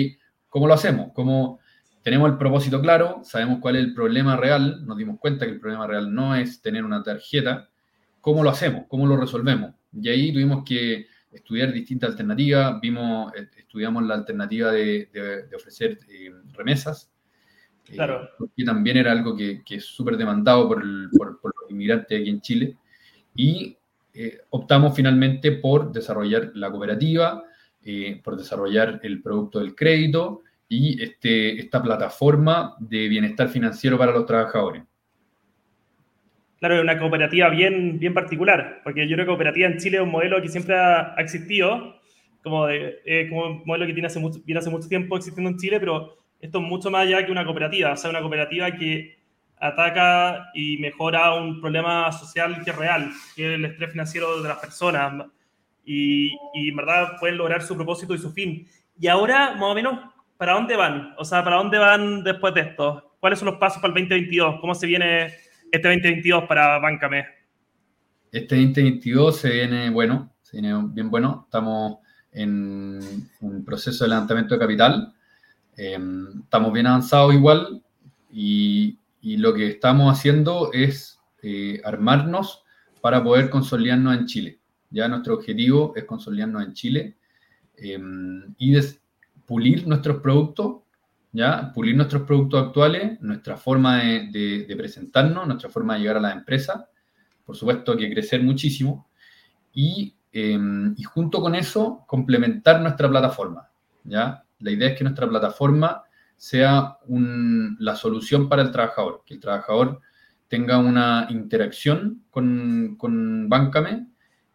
¿cómo 0.48 0.66
lo 0.66 0.74
hacemos? 0.74 1.12
¿Cómo 1.14 1.60
tenemos 2.02 2.30
el 2.30 2.38
propósito 2.38 2.80
claro? 2.80 3.20
Sabemos 3.24 3.58
cuál 3.60 3.76
es 3.76 3.84
el 3.84 3.94
problema 3.94 4.36
real, 4.36 4.86
nos 4.86 4.96
dimos 4.96 5.18
cuenta 5.18 5.44
que 5.44 5.52
el 5.52 5.60
problema 5.60 5.86
real 5.86 6.14
no 6.14 6.34
es 6.34 6.62
tener 6.62 6.84
una 6.84 7.02
tarjeta, 7.02 7.68
¿cómo 8.20 8.42
lo 8.42 8.50
hacemos? 8.50 8.84
¿Cómo 8.88 9.06
lo 9.06 9.16
resolvemos? 9.16 9.74
Y 9.92 10.08
ahí 10.08 10.32
tuvimos 10.32 10.64
que 10.64 11.06
estudiar 11.32 11.72
distintas 11.72 12.10
alternativas, 12.10 12.80
vimos, 12.80 13.32
eh, 13.34 13.48
estudiamos 13.56 14.02
la 14.04 14.14
alternativa 14.14 14.72
de, 14.72 15.08
ofrecer 15.54 15.98
eh, 16.08 16.32
remesas, 16.52 17.10
eh, 17.86 17.94
claro. 17.94 18.28
que 18.56 18.64
también 18.64 18.96
era 18.96 19.12
algo 19.12 19.36
que, 19.36 19.62
es 19.68 19.84
súper 19.84 20.16
demandado 20.16 20.68
por, 20.68 20.82
por, 21.16 21.40
por, 21.40 21.54
los 21.60 21.70
inmigrantes 21.70 22.20
aquí 22.20 22.30
en 22.30 22.40
Chile, 22.40 22.76
y 23.34 23.76
optamos 24.50 24.96
finalmente 24.96 25.52
por 25.52 25.92
desarrollar 25.92 26.50
la 26.54 26.70
cooperativa, 26.72 27.44
por 28.24 28.36
desarrollar 28.36 28.98
el 29.04 29.22
producto 29.22 29.60
del 29.60 29.76
crédito 29.76 30.42
y 30.68 31.00
este, 31.00 31.60
esta 31.60 31.80
plataforma 31.80 32.74
de 32.80 33.06
bienestar 33.06 33.48
financiero 33.48 33.96
para 33.96 34.10
los 34.10 34.26
trabajadores. 34.26 34.82
Claro, 36.58 36.74
es 36.74 36.82
una 36.82 36.98
cooperativa 36.98 37.48
bien, 37.50 37.98
bien 38.00 38.12
particular, 38.12 38.80
porque 38.82 39.06
yo 39.06 39.14
creo 39.14 39.26
que 39.26 39.30
cooperativa 39.30 39.68
en 39.68 39.78
Chile 39.78 39.98
es 39.98 40.02
un 40.02 40.10
modelo 40.10 40.42
que 40.42 40.48
siempre 40.48 40.76
ha 40.76 41.14
existido, 41.18 42.00
como, 42.42 42.66
de, 42.66 43.26
como 43.28 43.46
un 43.46 43.62
modelo 43.64 43.86
que 43.86 43.92
tiene 43.92 44.08
hace 44.08 44.18
mucho, 44.18 44.40
viene 44.44 44.58
hace 44.58 44.70
mucho 44.70 44.88
tiempo 44.88 45.16
existiendo 45.16 45.50
en 45.50 45.58
Chile, 45.58 45.78
pero 45.78 46.16
esto 46.40 46.58
es 46.58 46.64
mucho 46.64 46.90
más 46.90 47.02
allá 47.02 47.24
que 47.24 47.30
una 47.30 47.44
cooperativa, 47.44 47.92
o 47.92 47.96
sea, 47.96 48.10
una 48.10 48.20
cooperativa 48.20 48.72
que 48.72 49.18
ataca 49.60 50.50
y 50.52 50.78
mejora 50.78 51.34
un 51.34 51.60
problema 51.60 52.10
social 52.10 52.62
que 52.64 52.70
es 52.70 52.76
real, 52.76 53.10
que 53.36 53.46
es 53.46 53.54
el 53.54 53.64
estrés 53.64 53.92
financiero 53.92 54.42
de 54.42 54.48
las 54.48 54.58
personas, 54.58 55.26
y, 55.84 56.32
y 56.54 56.70
en 56.70 56.76
verdad 56.76 57.18
pueden 57.20 57.38
lograr 57.38 57.62
su 57.62 57.76
propósito 57.76 58.14
y 58.14 58.18
su 58.18 58.32
fin. 58.32 58.66
Y 59.00 59.06
ahora, 59.06 59.54
más 59.54 59.70
o 59.70 59.74
menos, 59.74 60.00
¿para 60.36 60.54
dónde 60.54 60.76
van? 60.76 61.14
O 61.18 61.24
sea, 61.24 61.44
¿para 61.44 61.56
dónde 61.56 61.78
van 61.78 62.24
después 62.24 62.52
de 62.52 62.62
esto? 62.62 63.14
¿Cuáles 63.20 63.38
son 63.38 63.46
los 63.46 63.58
pasos 63.58 63.80
para 63.80 63.92
el 63.92 64.00
2022? 64.00 64.60
¿Cómo 64.60 64.74
se 64.74 64.86
viene 64.86 65.34
este 65.70 65.88
2022 65.88 66.44
para 66.44 66.78
Bancame? 66.78 67.26
Este 68.32 68.56
2022 68.56 69.36
se 69.36 69.50
viene 69.50 69.90
bueno, 69.90 70.32
se 70.42 70.60
viene 70.60 70.80
bien 70.90 71.10
bueno. 71.10 71.42
Estamos 71.44 71.98
en 72.32 73.28
un 73.40 73.64
proceso 73.64 74.04
de 74.04 74.10
levantamiento 74.10 74.54
de 74.54 74.60
capital. 74.60 75.14
Em, 75.76 76.40
estamos 76.42 76.72
bien 76.72 76.86
avanzados 76.86 77.34
igual 77.34 77.82
y, 78.30 78.98
lo 79.20 79.52
que 79.52 79.66
estamos 79.66 80.10
haciendo 80.10 80.70
es 80.72 81.20
eh, 81.42 81.82
armarnos 81.84 82.64
para 83.02 83.22
poder 83.22 83.50
consolidarnos 83.50 84.16
en 84.16 84.26
Chile. 84.26 84.58
Ya 84.90 85.06
nuestro 85.06 85.34
objetivo 85.34 85.92
es 85.94 86.04
consolidarnos 86.04 86.64
en 86.64 86.72
Chile 86.72 87.16
em, 87.76 88.54
y 88.56 88.74
pulir 89.44 89.86
nuestros 89.86 90.22
productos 90.22 90.82
¿ya? 91.32 91.72
Pulir 91.72 91.96
nuestros 91.96 92.22
productos 92.22 92.66
actuales, 92.66 93.20
nuestra 93.20 93.56
forma 93.56 93.98
de, 93.98 94.74
presentarnos, 94.76 95.46
nuestra 95.46 95.70
forma 95.70 95.94
de 95.94 96.00
llegar 96.00 96.16
a 96.16 96.20
la 96.20 96.32
empresa, 96.32 96.88
por 97.44 97.56
supuesto 97.56 97.96
que 97.96 98.10
crecer 98.10 98.42
muchísimo, 98.42 99.08
em, 100.32 100.94
y, 100.96 101.02
junto 101.04 101.40
con 101.40 101.54
eso 101.54 102.04
complementar 102.06 102.80
nuestra 102.80 103.08
plataforma, 103.08 103.68
¿ya? 104.04 104.44
La 104.60 104.70
idea 104.70 104.90
es 104.90 104.98
que 104.98 105.04
nuestra 105.04 105.28
plataforma 105.28 106.02
sea 106.36 106.98
la 107.08 107.96
solución 107.96 108.48
para 108.48 108.62
el 108.62 108.70
trabajador, 108.70 109.22
que 109.26 109.34
el 109.34 109.40
trabajador 109.40 110.00
tenga 110.48 110.78
una 110.78 111.26
interacción 111.30 112.24
con, 112.30 112.96
con 112.96 113.48
Bancame 113.48 114.08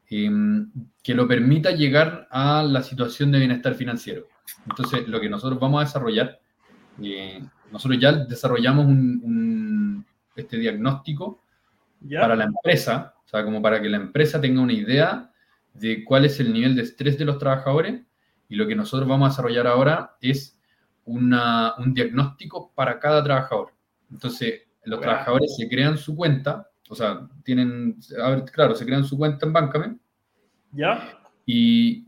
em, 0.10 0.72
que 1.02 1.14
lo 1.14 1.28
permita 1.28 1.72
llegar 1.72 2.28
a 2.32 2.64
la 2.64 2.84
situación 2.84 3.32
de 3.32 3.40
bienestar 3.40 3.76
financiero. 3.76 4.28
Entonces, 4.68 5.08
lo 5.08 5.20
que 5.20 5.30
nosotros 5.30 5.60
vamos 5.60 5.82
a 5.82 5.86
desarrollar 5.86 6.40
eh, 7.01 7.43
nosotros 7.71 7.99
ya 7.99 8.12
desarrollamos 8.12 8.86
un, 8.86 10.06
este 10.36 10.58
diagnóstico 10.58 11.41
para 12.19 12.36
la 12.36 12.45
empresa, 12.45 13.15
o 13.25 13.27
sea, 13.27 13.43
como 13.43 13.62
para 13.62 13.82
que 13.82 13.89
la 13.89 13.97
empresa 13.97 14.41
tenga 14.41 14.62
una 14.62 14.73
idea 14.73 15.32
de 15.73 16.03
cuál 16.03 16.25
es 16.25 16.39
el 16.39 16.53
nivel 16.53 16.75
de 16.75 16.84
estrés 16.84 17.17
de 17.17 17.25
los 17.25 17.38
trabajadores 17.38 18.01
y 18.49 18.56
lo 18.56 18.67
que 18.67 18.75
nosotros 18.75 19.08
vamos 19.08 19.27
a 19.27 19.29
desarrollar 19.29 19.67
ahora 19.67 20.15
es 20.21 20.60
una, 21.06 21.73
un 21.77 21.93
diagnóstico 21.93 22.71
para 22.75 22.99
cada 22.99 23.23
trabajador. 23.23 23.73
Entonces, 24.12 24.62
los 24.84 24.99
trabajadores 24.99 25.56
se 25.56 25.67
crean 25.67 25.97
su 25.97 26.15
cuenta, 26.15 26.69
o 26.89 26.95
sea, 26.95 27.27
tienen, 27.43 27.97
a 28.21 28.29
ver, 28.29 28.43
claro, 28.45 28.75
se 28.75 28.86
crean 28.86 29.06
su 29.06 29.17
cuenta 29.17 29.45
en 29.45 29.53
Bancame. 29.53 29.97
¿Ya? 30.71 31.19
Y 31.45 32.08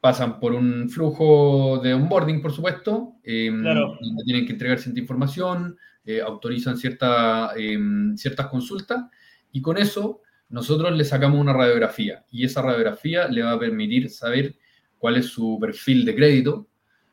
pasan 0.00 0.38
por 0.38 0.52
un 0.52 0.88
flujo 0.90 1.80
de 1.82 1.94
onboarding, 1.94 2.42
por 2.42 2.52
supuesto, 2.52 3.13
eh, 3.24 3.50
donde 3.50 4.24
tienen 4.24 4.46
que 4.46 4.52
entregar 4.52 4.78
cierta 4.78 5.00
información, 5.00 5.76
eh, 6.04 6.20
autorizan 6.20 6.76
cierta, 6.76 7.52
em, 7.56 8.16
ciertas 8.16 8.46
consultas, 8.48 9.04
y 9.52 9.62
con 9.62 9.78
eso 9.78 10.20
nosotros 10.48 10.92
le 10.92 11.04
sacamos 11.04 11.40
una 11.40 11.52
radiografía, 11.52 12.24
y 12.30 12.44
esa 12.44 12.62
radiografía 12.62 13.28
le 13.28 13.42
va 13.42 13.52
a 13.52 13.58
permitir 13.58 14.10
saber 14.10 14.56
cuál 14.98 15.16
es 15.16 15.26
su 15.26 15.58
perfil 15.60 16.04
de 16.04 16.14
crédito, 16.14 16.68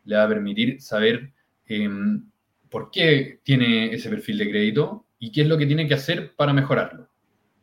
le 0.05 0.17
va 0.17 0.23
a 0.23 0.29
permitir 0.29 0.81
saber 0.81 1.31
em, 1.67 2.29
por 2.69 2.91
qué 2.91 3.39
tiene 3.43 3.93
ese 3.93 4.09
perfil 4.09 4.37
de 4.37 4.49
crédito 4.49 5.05
y 5.19 5.31
qué 5.31 5.41
es 5.41 5.47
lo 5.47 5.57
que 5.57 5.65
tiene 5.65 5.87
que 5.87 5.93
hacer 5.93 6.33
para 6.35 6.53
mejorarlo. 6.53 7.09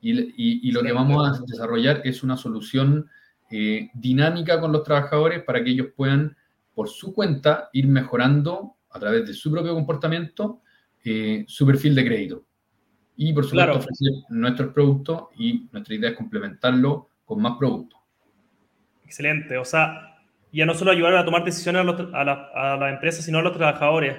Y, 0.01 0.69
y 0.69 0.71
lo 0.71 0.83
que 0.83 0.93
vamos 0.93 1.41
a 1.41 1.43
desarrollar 1.45 2.03
es 2.05 2.23
una 2.23 2.37
solución 2.37 3.11
eh, 3.51 3.91
dinámica 3.95 4.61
con 4.61 4.73
los 4.73 4.85
trabajadores 4.85 5.43
para 5.43 5.65
que 5.65 5.71
ellos 5.71 5.89
puedan, 5.97 6.37
por 6.79 6.89
su 6.89 7.13
cuenta, 7.13 7.71
ir 7.73 7.89
mejorando 7.89 8.77
a 8.91 9.01
través 9.01 9.27
de 9.27 9.35
su 9.35 9.51
propio 9.51 9.75
comportamiento 9.75 10.63
eh, 11.05 11.45
su 11.49 11.67
perfil 11.67 11.93
de 11.93 12.05
crédito. 12.05 12.45
Y, 13.17 13.33
por 13.33 13.45
supuesto, 13.45 13.79
ofrecer 13.79 14.13
nuestros 14.29 14.73
productos 14.73 15.25
y 15.37 15.69
nuestra 15.73 15.97
idea 15.97 16.11
es 16.11 16.17
complementarlo 16.17 17.11
con 17.25 17.43
más 17.43 17.59
productos. 17.59 17.99
Excelente. 19.05 19.59
O 19.59 19.65
sea, 19.65 20.21
ya 20.53 20.67
no 20.67 20.75
solo 20.75 20.93
ayudar 20.93 21.17
a 21.17 21.25
tomar 21.25 21.45
decisiones 21.45 21.85
a, 22.15 22.25
la, 22.25 22.49
a 22.55 22.77
las 22.77 22.93
empresas, 22.93 23.25
sino 23.25 23.41
a 23.41 23.43
los 23.43 23.57
trabajadores. 23.57 24.17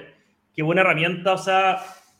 Qué 0.54 0.62
buena 0.62 0.82
herramienta, 0.82 1.32
o 1.32 1.38
sea, 1.38 1.78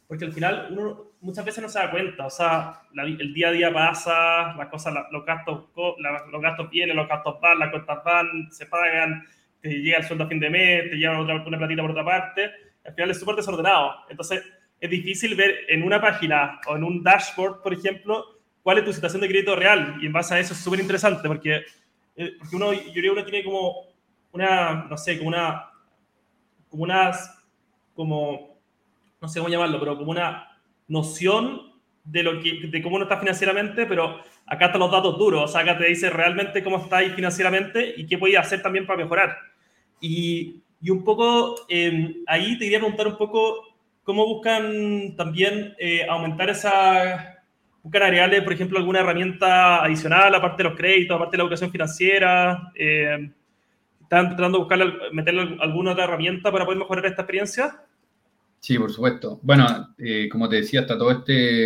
porque 0.09 0.24
al 0.24 0.33
final 0.33 0.68
uno 0.70 1.11
muchas 1.20 1.44
veces 1.44 1.62
no 1.62 1.68
se 1.68 1.81
da 1.81 1.90
cuenta, 1.90 2.24
o 2.24 2.31
sea, 2.31 2.81
el 2.94 3.35
día 3.35 3.48
a 3.48 3.53
día 3.53 3.70
pasa, 3.70 4.55
las 4.57 4.68
cosas, 4.68 4.94
los 5.11 5.22
gastos, 5.26 5.66
los 5.76 6.40
gastos 6.40 6.70
vienen, 6.70 6.96
los 6.96 7.07
gastos 7.07 7.38
van, 7.42 7.59
las 7.59 7.68
cuentas 7.68 8.03
van, 8.03 8.50
se 8.50 8.64
pagan, 8.64 9.22
te 9.61 9.68
llega 9.68 9.99
el 9.99 10.05
sueldo 10.05 10.25
a 10.25 10.29
fin 10.29 10.40
de 10.40 10.51
mes, 10.51 10.90
te 10.90 10.96
llega 10.96 11.18
otra, 11.18 11.42
una 11.44 11.59
platita 11.59 11.83
por 11.83 11.90
otra 11.90 12.05
parte, 12.05 12.51
al 12.85 12.94
final 12.94 13.11
es 13.11 13.20
súper 13.20 13.37
desordenado. 13.37 13.94
Entonces, 14.09 14.42
es 14.81 14.90
difícil 14.90 15.35
ver 15.35 15.66
en 15.68 15.83
una 15.83 16.01
página 16.01 16.61
o 16.66 16.77
en 16.77 16.85
un 16.85 17.03
dashboard, 17.03 17.62
por 17.62 17.75
ejemplo, 17.75 18.40
cuál 18.62 18.79
es 18.79 18.85
tu 18.85 18.92
situación 18.92 19.20
de 19.20 19.29
crédito 19.29 19.55
real. 19.55 19.96
Y 20.01 20.07
en 20.07 20.12
base 20.12 20.35
a 20.35 20.38
eso 20.38 20.55
es 20.55 20.61
súper 20.61 20.81
interesante 20.81 21.29
porque, 21.29 21.62
eh, 22.16 22.33
porque 22.38 22.57
uno, 22.57 22.73
yo 22.73 22.92
creo 22.92 23.14
que 23.14 23.20
uno 23.20 23.25
tiene 23.25 23.44
como 23.44 23.88
una, 24.33 24.87
no 24.88 24.96
sé, 24.96 25.18
como 25.18 25.29
una, 25.29 25.70
como 26.68 26.85
unas, 26.85 27.44
como, 27.94 28.59
no 29.20 29.29
sé 29.29 29.38
cómo 29.40 29.51
llamarlo, 29.51 29.79
pero 29.79 29.99
como 29.99 30.11
una 30.11 30.59
noción 30.88 31.70
de, 32.05 32.23
lo 32.23 32.40
que, 32.40 32.68
de 32.68 32.83
cómo 32.83 32.96
uno 32.96 33.05
está 33.05 33.18
financieramente, 33.18 33.87
pero 33.87 34.20
acá 34.46 34.66
están 34.66 34.81
los 34.81 34.90
datos 34.90 35.18
duros, 35.18 35.44
o 35.44 35.49
sea, 35.49 35.61
acá 35.61 35.79
te 35.79 35.87
dice 35.87 36.11
realmente 36.11 36.64
cómo 36.64 36.79
estáis 36.79 37.14
financieramente 37.14 37.94
y 37.96 38.07
qué 38.07 38.18
podéis 38.18 38.38
hacer 38.38 38.62
también 38.62 38.87
para 38.87 39.03
mejorar. 39.03 39.37
Y, 40.00 40.62
un 40.88 41.04
poco, 41.04 41.66
em, 41.68 42.16
ahí 42.26 42.58
te 42.58 42.64
quería 42.64 42.78
preguntar 42.78 43.06
un 43.06 43.16
poco 43.16 43.74
cómo 44.02 44.26
buscan 44.26 45.14
también 45.16 45.74
eh, 45.78 46.06
aumentar 46.08 46.50
esa... 46.50 47.36
Buscan 47.82 48.02
agregarle, 48.02 48.42
por 48.42 48.52
ejemplo, 48.52 48.78
alguna 48.78 49.00
herramienta 49.00 49.82
adicional, 49.82 50.34
aparte 50.34 50.62
de 50.62 50.68
los 50.68 50.78
créditos, 50.78 51.16
aparte 51.16 51.32
de 51.32 51.38
la 51.38 51.44
educación 51.44 51.70
financiera. 51.70 52.70
Eh, 52.74 53.30
¿Están 54.02 54.28
tratando 54.28 54.58
de 54.58 54.64
buscar, 54.64 55.12
meterle 55.12 55.56
alguna 55.60 55.92
otra 55.92 56.04
herramienta 56.04 56.52
para 56.52 56.66
poder 56.66 56.78
mejorar 56.78 57.06
esta 57.06 57.22
experiencia? 57.22 57.84
Sí, 58.58 58.78
por 58.78 58.92
supuesto. 58.92 59.40
Bueno, 59.42 59.94
eh, 59.96 60.28
como 60.30 60.48
te 60.48 60.56
decía, 60.56 60.80
hasta 60.80 60.98
todo 60.98 61.10
este 61.10 61.64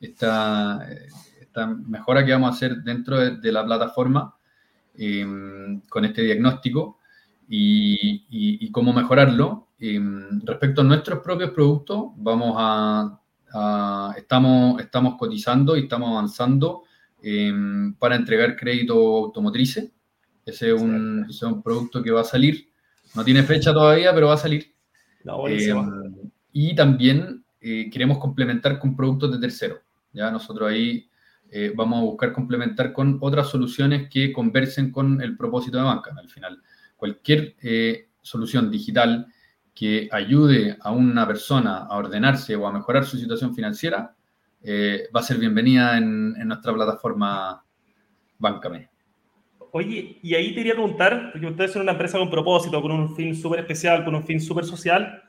esta, 0.00 0.86
esta, 1.40 1.66
mejora 1.66 2.24
que 2.24 2.32
vamos 2.32 2.50
a 2.50 2.54
hacer 2.54 2.76
dentro 2.76 3.18
de, 3.18 3.52
la 3.52 3.64
plataforma 3.64 4.34
em, 4.96 5.80
con 5.88 6.04
este 6.04 6.22
diagnóstico 6.22 6.98
y, 7.48 8.70
cómo 8.70 8.92
mejorarlo. 8.92 9.68
Em, 9.78 10.40
respecto 10.44 10.80
a 10.80 10.84
nuestros 10.84 11.20
propios 11.20 11.50
productos, 11.50 12.06
vamos 12.16 12.54
a, 12.58 13.20
estamos, 14.16 14.80
estamos 14.80 15.16
cotizando 15.16 15.76
y 15.76 15.80
estamos 15.80 16.10
avanzando 16.10 16.82
em, 17.22 17.94
para 17.94 18.16
entregar 18.16 18.56
crédito 18.56 18.94
automotrices. 18.94 19.90
Ese 20.44 20.74
es, 20.74 20.80
un, 20.80 21.26
ese 21.28 21.46
es 21.46 21.52
un 21.52 21.62
producto 21.62 22.02
que 22.02 22.10
va 22.10 22.20
a 22.22 22.24
salir. 22.24 22.68
No 23.14 23.24
tiene 23.24 23.42
fecha 23.42 23.72
todavía, 23.72 24.12
pero 24.12 24.28
va 24.28 24.34
a 24.34 24.38
salir. 24.38 24.74
Eh, 25.48 25.74
y 26.52 26.74
también 26.74 27.44
eh, 27.60 27.88
queremos 27.90 28.18
complementar 28.18 28.78
con 28.78 28.94
productos 28.96 29.32
de 29.32 29.38
tercero. 29.38 29.80
Ya 30.12 30.30
nosotros 30.30 30.70
ahí 30.70 31.08
eh, 31.50 31.72
vamos 31.74 32.00
a 32.00 32.04
buscar 32.04 32.32
complementar 32.32 32.92
con 32.92 33.18
otras 33.20 33.48
soluciones 33.48 34.08
que 34.08 34.32
conversen 34.32 34.90
con 34.90 35.20
el 35.22 35.36
propósito 35.36 35.78
de 35.78 35.84
banca. 35.84 36.14
Al 36.16 36.28
final, 36.28 36.60
cualquier 36.96 37.56
eh, 37.62 38.08
solución 38.22 38.70
digital 38.70 39.26
que 39.74 40.08
ayude 40.12 40.76
a 40.80 40.92
una 40.92 41.26
persona 41.26 41.78
a 41.78 41.96
ordenarse 41.96 42.54
o 42.56 42.66
a 42.66 42.72
mejorar 42.72 43.04
su 43.04 43.16
situación 43.18 43.54
financiera 43.54 44.14
eh, 44.62 45.08
va 45.14 45.20
a 45.20 45.24
ser 45.24 45.38
bienvenida 45.38 45.98
en, 45.98 46.32
nuestra 46.46 46.72
plataforma 46.72 47.62
Bancame. 48.38 48.88
Oye, 49.72 50.18
y 50.22 50.34
ahí 50.34 50.50
te 50.50 50.56
quería 50.56 50.74
preguntar, 50.74 51.30
porque 51.32 51.48
ustedes 51.48 51.72
son 51.72 51.82
una 51.82 51.92
empresa 51.92 52.18
con 52.18 52.30
propósito, 52.30 52.80
con 52.80 52.92
un 52.92 53.14
fin 53.16 53.34
súper 53.34 53.60
especial, 53.60 54.04
con 54.04 54.14
un 54.14 54.22
fin 54.22 54.40
súper 54.40 54.64
social, 54.64 55.22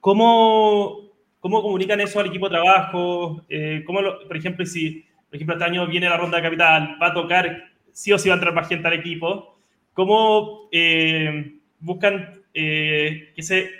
¿cómo, 0.00 1.12
¿cómo 1.38 1.62
comunican 1.62 2.00
eso 2.00 2.18
al 2.18 2.26
equipo 2.26 2.48
de 2.48 2.56
trabajo? 2.56 3.44
¿cómo 3.86 4.00
por 4.26 4.36
ejemplo, 4.36 4.66
si 4.66 5.04
por 5.34 5.38
ejemplo, 5.38 5.56
este 5.56 5.64
año 5.64 5.88
viene 5.88 6.08
la 6.08 6.16
ronda 6.16 6.36
de 6.36 6.44
capital, 6.44 6.96
va 7.02 7.08
a 7.08 7.12
tocar, 7.12 7.64
sí 7.90 8.12
o 8.12 8.18
sí 8.20 8.28
va 8.28 8.36
a 8.36 8.38
entrar 8.38 8.54
más 8.54 8.68
gente 8.68 8.86
al 8.86 8.94
equipo. 8.94 9.53
¿Cómo 9.94 10.68
eh, 10.72 11.60
buscan 11.80 12.42
eh, 12.52 13.32
que 13.34 13.42
se, 13.42 13.70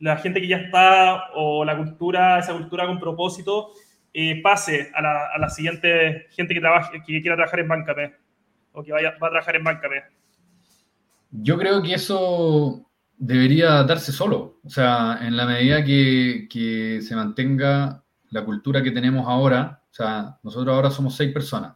la 0.00 0.16
gente 0.16 0.40
que 0.40 0.48
ya 0.48 0.56
está 0.58 1.30
o 1.34 1.64
la 1.64 1.76
cultura, 1.76 2.38
esa 2.38 2.52
cultura 2.52 2.86
con 2.86 2.98
propósito, 2.98 3.70
eh, 4.12 4.42
pase 4.42 4.90
a 4.94 5.00
la, 5.00 5.26
a 5.34 5.38
la, 5.38 5.48
siguiente 5.48 6.26
gente 6.30 6.52
que, 6.52 6.60
trabaje, 6.60 7.02
que 7.06 7.22
quiera 7.22 7.36
trabajar 7.36 7.60
en 7.60 7.68
Bancame 7.68 8.14
o 8.72 8.82
que 8.82 8.92
vaya, 8.92 9.14
va 9.22 9.28
a 9.28 9.30
trabajar 9.30 9.56
en 9.56 9.64
Bancame? 9.64 10.02
Yo 11.30 11.56
creo 11.56 11.82
que 11.82 11.94
eso 11.94 12.90
debería 13.16 13.84
darse 13.84 14.12
solo. 14.12 14.58
O 14.64 14.68
sea, 14.68 15.18
en 15.22 15.36
la 15.36 15.46
medida 15.46 15.84
que, 15.84 16.48
que 16.50 17.00
se 17.00 17.14
mantenga 17.14 18.02
la 18.30 18.44
cultura 18.44 18.82
que 18.82 18.90
tenemos 18.90 19.26
ahora, 19.28 19.82
o 19.90 19.94
sea, 19.94 20.38
nosotros 20.42 20.74
ahora 20.74 20.90
somos 20.90 21.14
seis 21.14 21.32
personas. 21.32 21.74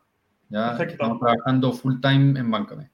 ¿ya? 0.48 0.76
Estamos 0.76 1.20
trabajando 1.20 1.72
full 1.72 2.00
time 2.00 2.38
en 2.40 2.50
Bancame. 2.50 2.90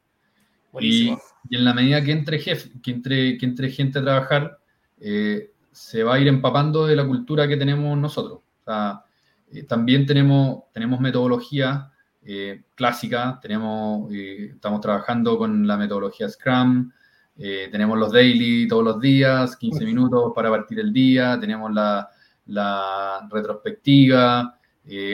Y, 0.80 1.10
y, 1.10 1.56
en 1.56 1.64
la 1.64 1.74
medida 1.74 2.02
que 2.02 2.12
entre, 2.12 2.38
jefe, 2.38 2.70
que 2.82 2.90
entre, 2.90 3.38
que 3.38 3.46
entre 3.46 3.70
gente 3.70 3.98
a 3.98 4.02
trabajar, 4.02 4.58
eh, 5.00 5.52
se 5.70 6.02
va 6.02 6.14
a 6.14 6.20
ir 6.20 6.28
empapando 6.28 6.86
de 6.86 6.96
la 6.96 7.06
cultura 7.06 7.48
que 7.48 7.56
tenemos 7.56 7.96
nosotros. 7.98 8.38
O 8.38 8.64
sea, 8.64 9.02
eh, 9.50 9.64
también 9.64 10.06
tenemos, 10.06 10.64
tenemos 10.72 11.00
metodología 11.00 11.90
eh, 12.24 12.62
clásica, 12.74 13.38
tenemos, 13.42 14.10
estamos 14.12 14.80
trabajando 14.80 15.36
con 15.36 15.66
la 15.66 15.76
metodología 15.76 16.28
Scrum, 16.28 16.90
tenemos 17.34 17.98
los 17.98 18.12
daily 18.12 18.68
todos 18.68 18.84
los 18.84 19.00
días, 19.00 19.56
15 19.56 19.84
minutos 19.84 20.32
para 20.34 20.50
partir 20.50 20.78
el 20.78 20.92
día, 20.92 21.38
tenemos 21.40 21.72
la, 21.72 22.08
la 22.46 23.26
retrospectiva, 23.28 24.56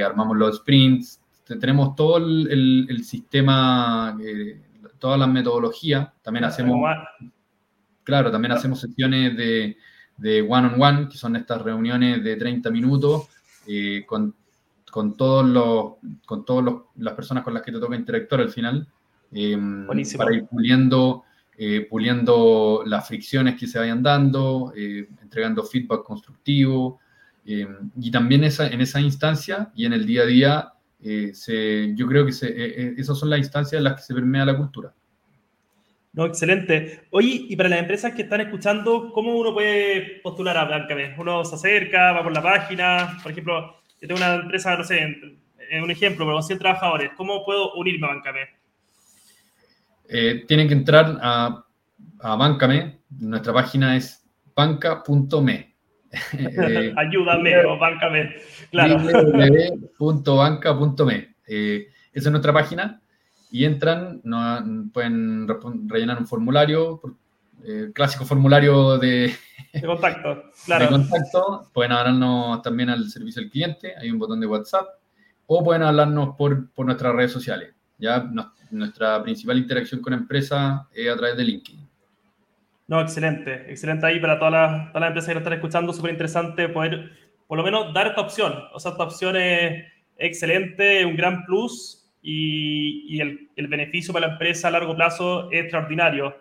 armamos 0.04 0.36
los 0.36 0.56
sprints, 0.56 1.20
tenemos 1.56 1.94
todo 1.94 2.18
el, 2.18 3.04
sistema, 3.04 4.16
eh, 4.22 4.60
todas 4.98 5.18
las 5.18 5.28
metodologías, 5.28 6.08
también 6.22 6.44
hacemos, 6.44 6.78
claro, 8.04 8.30
también 8.30 8.52
hacemos 8.52 8.80
sesiones 8.80 9.36
de, 9.36 9.76
one-on-one, 10.42 11.08
que 11.08 11.16
son 11.16 11.36
estas 11.36 11.62
reuniones 11.62 12.22
de 12.22 12.36
30 12.36 12.70
minutos, 12.70 13.28
eh, 13.66 14.04
con, 14.06 14.34
con, 14.90 15.16
todos 15.16 15.46
los, 15.46 15.92
con 16.26 16.44
todas 16.44 16.74
las 16.96 17.14
personas 17.14 17.44
con 17.44 17.54
las 17.54 17.62
que 17.62 17.72
te 17.72 17.80
toca 17.80 17.96
interactuar 17.96 18.40
al 18.40 18.50
final, 18.50 18.86
em, 19.32 19.86
para 20.16 20.34
ir 20.34 20.46
puliendo, 20.46 21.24
puliendo 21.90 22.82
las 22.86 23.06
fricciones 23.08 23.58
que 23.58 23.66
se 23.66 23.78
vayan 23.78 24.02
dando, 24.02 24.72
entregando 24.74 25.64
feedback 25.64 26.02
constructivo, 26.02 27.00
eh, 27.50 27.66
y 27.98 28.10
también 28.10 28.44
esa, 28.44 28.66
en 28.66 28.82
esa 28.82 29.00
instancia 29.00 29.72
y 29.74 29.86
en 29.86 29.94
el 29.94 30.04
día 30.04 30.20
a 30.20 30.26
día, 30.26 30.72
eh, 31.00 31.30
se, 31.32 31.94
yo 31.94 32.06
creo 32.06 32.26
que 32.26 32.32
se, 32.32 32.48
eh, 32.48 32.94
esas 32.96 33.18
son 33.18 33.30
las 33.30 33.38
instancias 33.38 33.78
en 33.78 33.84
las 33.84 33.94
que 33.94 34.02
se 34.02 34.14
permea 34.14 34.44
la 34.44 34.56
cultura. 34.56 34.92
No, 36.12 36.26
excelente. 36.26 37.06
Oye, 37.10 37.46
y 37.48 37.56
para 37.56 37.68
las 37.68 37.80
empresas 37.80 38.14
que 38.14 38.22
están 38.22 38.40
escuchando, 38.40 39.12
¿cómo 39.12 39.36
uno 39.36 39.54
puede 39.54 40.20
postular 40.22 40.56
a 40.56 40.64
Blancame? 40.64 41.14
Uno 41.18 41.44
se 41.44 41.54
acerca, 41.54 42.12
va 42.12 42.22
por 42.22 42.32
la 42.32 42.42
página, 42.42 43.18
por 43.22 43.30
ejemplo, 43.30 43.76
yo 44.00 44.08
tengo 44.08 44.16
una 44.16 44.34
empresa, 44.34 44.76
no 44.76 44.84
sé, 44.84 45.00
en, 45.70 45.82
un 45.82 45.90
ejemplo, 45.90 46.24
pero 46.24 46.36
con 46.36 46.42
100 46.42 46.58
trabajadores, 46.58 47.10
¿cómo 47.16 47.44
puedo 47.44 47.74
unirme 47.74 48.06
a 48.06 48.14
Bancame? 48.14 48.58
tienen 50.46 50.66
que 50.66 50.72
entrar 50.72 51.18
a, 51.20 51.66
a 52.20 52.36
Bancame, 52.36 53.00
nuestra 53.10 53.52
página 53.52 53.94
es 53.94 54.24
banca.me. 54.56 55.77
Eh, 56.12 56.92
Ayúdame 56.96 57.64
o 57.64 57.78
bancame. 57.78 58.34
Claro. 58.70 58.98
www.banca.me. 59.98 61.34
Eh, 61.46 61.88
esa 62.12 62.28
es 62.28 62.30
nuestra 62.30 62.52
página 62.52 63.00
y 63.50 63.64
entran, 63.64 64.20
no, 64.24 64.90
pueden 64.92 65.48
rellenar 65.86 66.18
un 66.18 66.26
formulario, 66.26 67.00
eh, 67.64 67.90
clásico 67.94 68.24
formulario 68.24 68.98
de, 68.98 69.34
contacto. 69.84 70.44
Claro. 70.66 70.84
De 70.84 70.90
contacto. 70.90 71.70
Pueden 71.72 71.92
hablarnos 71.92 72.62
también 72.62 72.90
al 72.90 73.08
servicio 73.08 73.42
al 73.42 73.50
cliente, 73.50 73.94
hay 73.96 74.10
un 74.10 74.18
botón 74.18 74.40
de 74.40 74.46
WhatsApp, 74.46 74.86
o 75.46 75.64
pueden 75.64 75.82
hablarnos 75.82 76.36
por, 76.36 76.70
por 76.72 76.86
nuestras 76.86 77.14
redes 77.14 77.32
sociales. 77.32 77.74
Ya 77.98 78.30
nuestra 78.70 79.22
principal 79.22 79.58
interacción 79.58 80.00
con 80.00 80.12
empresa 80.12 80.88
es 80.94 81.10
a 81.10 81.16
través 81.16 81.36
de 81.36 81.44
LinkedIn. 81.44 81.87
No, 82.88 83.02
excelente, 83.02 83.70
excelente 83.70 84.06
ahí 84.06 84.18
para 84.18 84.38
todas 84.38 84.90
las, 84.94 85.08
empresas 85.08 85.28
que 85.28 85.34
lo 85.34 85.40
están 85.40 85.52
escuchando, 85.52 85.92
súper 85.92 86.12
interesante 86.12 86.70
poder 86.70 87.12
por 87.46 87.58
lo 87.58 87.64
menos 87.64 87.92
dar 87.92 88.06
esta 88.06 88.22
opción. 88.22 88.54
O 88.72 88.80
sea, 88.80 88.92
esta 88.92 89.04
opción 89.04 89.36
es 89.36 89.84
excelente, 90.16 91.04
un 91.04 91.14
gran 91.14 91.44
plus 91.44 92.10
y, 92.22 93.14
y 93.14 93.20
el, 93.20 93.66
beneficio 93.68 94.12
para 94.14 94.26
la 94.26 94.32
empresa 94.32 94.68
a 94.68 94.70
largo 94.70 94.96
plazo 94.96 95.50
es 95.50 95.64
extraordinario. 95.64 96.34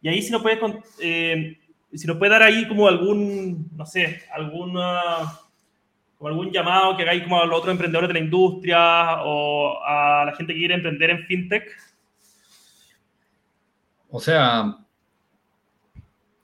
Y 0.00 0.08
ahí 0.08 0.22
si 0.22 0.30
nos 0.30 0.40
puede, 0.40 0.60
eh, 1.00 1.58
si 1.92 2.06
nos 2.06 2.16
puede 2.16 2.30
dar 2.30 2.42
ahí 2.44 2.68
como 2.68 2.86
algún, 2.86 3.68
no 3.76 3.84
sé, 3.84 4.22
alguna, 4.32 5.00
como 6.16 6.28
algún 6.28 6.52
llamado 6.52 6.96
que 6.96 7.02
hagáis 7.02 7.24
como 7.24 7.42
a 7.42 7.46
los 7.46 7.58
otros 7.58 7.72
emprendedores 7.72 8.06
de 8.06 8.14
la 8.14 8.20
industria 8.20 9.22
o 9.24 9.82
a 9.84 10.24
la 10.26 10.34
gente 10.36 10.52
que 10.52 10.60
quiere 10.60 10.74
emprender 10.74 11.10
en 11.10 11.24
fintech. 11.24 11.76
O 14.10 14.20
sea, 14.20 14.78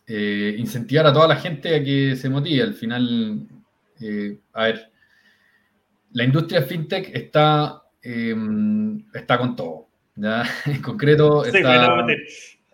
eh, 0.06 0.56
incentivar 0.58 1.06
a 1.06 1.12
toda 1.12 1.28
la 1.28 1.36
gente 1.36 1.74
a 1.74 1.82
que 1.82 2.16
se 2.16 2.28
motive. 2.28 2.62
Al 2.62 2.74
final, 2.74 3.46
eh, 4.00 4.38
a 4.52 4.64
ver, 4.64 4.90
la 6.12 6.24
industria 6.24 6.62
fintech 6.62 7.10
está, 7.14 7.82
em, 8.02 9.04
está 9.14 9.38
con 9.38 9.56
todo. 9.56 9.88
¿ya? 10.16 10.44
En 10.66 10.82
concreto, 10.82 11.44
está, 11.44 12.06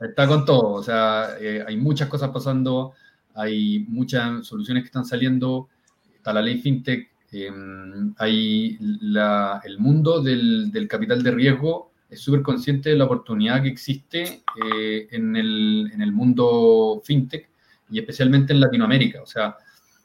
está, 0.01 0.27
con 0.27 0.45
todo. 0.45 0.73
O 0.73 0.83
sea, 0.83 1.37
eh, 1.41 1.65
hay 1.67 1.77
muchas 1.77 2.09
cosas 2.09 2.31
pasando, 2.31 2.95
hay 3.35 3.87
muchas 3.89 4.47
soluciones 4.47 4.83
que 4.83 4.89
están 4.89 5.05
saliendo. 5.05 5.69
Está 6.15 6.33
la 6.33 6.43
ley 6.43 6.61
fintech, 6.61 7.11
em, 7.33 8.13
hay 8.19 8.77
el 8.81 9.79
mundo 9.79 10.21
del, 10.21 10.71
del 10.73 10.89
capital 10.89 11.23
de 11.23 11.31
riesgo 11.31 11.90
es 12.11 12.21
súper 12.21 12.43
consciente 12.43 12.91
de 12.91 12.97
la 12.97 13.05
oportunidad 13.05 13.63
que 13.63 13.69
existe 13.69 14.43
eh, 14.65 15.09
en, 15.11 15.37
el, 15.37 15.91
en, 15.95 16.03
el, 16.03 16.13
mundo 16.13 17.01
fintech 17.05 17.49
y 17.89 18.01
especialmente 18.01 18.53
en 18.53 18.61
Latinoamérica. 18.61 19.23
O 19.23 19.27
sea, 19.27 19.57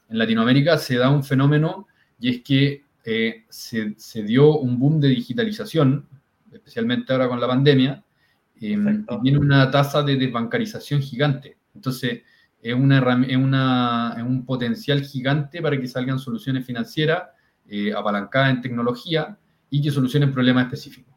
en 0.08 0.18
Latinoamérica 0.18 0.78
se 0.78 0.96
da 0.96 1.10
un 1.10 1.24
fenómeno 1.24 1.88
y 2.20 2.30
es 2.30 2.42
que 2.42 2.84
eh, 3.04 3.44
se, 3.48 3.94
se, 3.96 4.22
dio 4.22 4.58
un 4.58 4.78
boom 4.78 5.00
de 5.00 5.08
digitalización, 5.08 6.08
especialmente 6.52 7.12
ahora 7.12 7.28
con 7.28 7.40
la 7.40 7.48
pandemia, 7.48 8.04
em, 8.60 9.04
y 9.08 9.22
tiene 9.22 9.38
una 9.38 9.70
tasa 9.70 10.02
de 10.02 10.16
desbancarización 10.16 11.02
gigante. 11.02 11.56
Entonces, 11.74 12.22
es, 12.62 12.74
una, 12.74 12.98
es, 13.28 13.36
una, 13.36 14.14
es 14.16 14.22
un 14.22 14.44
potencial 14.44 15.02
gigante 15.02 15.60
para 15.60 15.78
que 15.78 15.86
salgan 15.86 16.18
soluciones 16.18 16.64
financieras 16.64 17.24
eh, 17.68 17.92
apalancadas 17.92 18.50
en 18.50 18.60
tecnología 18.60 19.36
y 19.70 19.82
que 19.82 19.90
solucionen 19.90 20.32
problemas 20.32 20.64
específicos. 20.64 21.15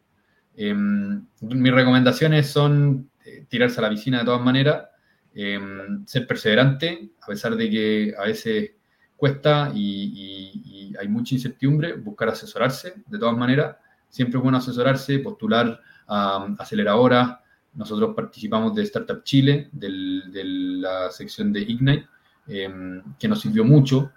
Em, 0.62 1.26
mis 1.40 1.72
recomendaciones 1.72 2.52
son 2.52 3.10
eh, 3.24 3.46
tirarse 3.48 3.80
a 3.80 3.84
la 3.84 3.90
piscina 3.90 4.20
de 4.20 4.26
todas 4.26 4.42
maneras, 4.42 4.90
em, 5.34 6.06
ser 6.06 6.28
perseverante, 6.28 7.12
a 7.22 7.28
pesar 7.28 7.56
de 7.56 7.70
que 7.70 8.14
a 8.20 8.26
veces 8.26 8.72
cuesta 9.16 9.72
y, 9.74 10.94
hay 11.00 11.08
mucha 11.08 11.34
incertidumbre, 11.36 11.94
buscar 11.94 12.28
asesorarse 12.28 12.96
de 13.08 13.18
todas 13.18 13.38
maneras. 13.38 13.78
Siempre 14.10 14.38
es 14.38 14.44
bueno 14.44 14.58
asesorarse, 14.58 15.20
postular 15.20 15.80
a 16.10 16.54
aceleradoras. 16.60 17.38
Nosotros 17.76 18.14
participamos 18.14 18.76
de 18.76 18.84
Startup 18.84 19.24
Chile, 19.24 19.70
de 19.72 20.44
la 20.44 21.10
sección 21.10 21.54
de 21.54 21.62
Ignite, 21.62 22.10
em, 22.48 23.02
que 23.18 23.30
nos 23.30 23.40
sirvió 23.40 23.64
mucho. 23.64 24.12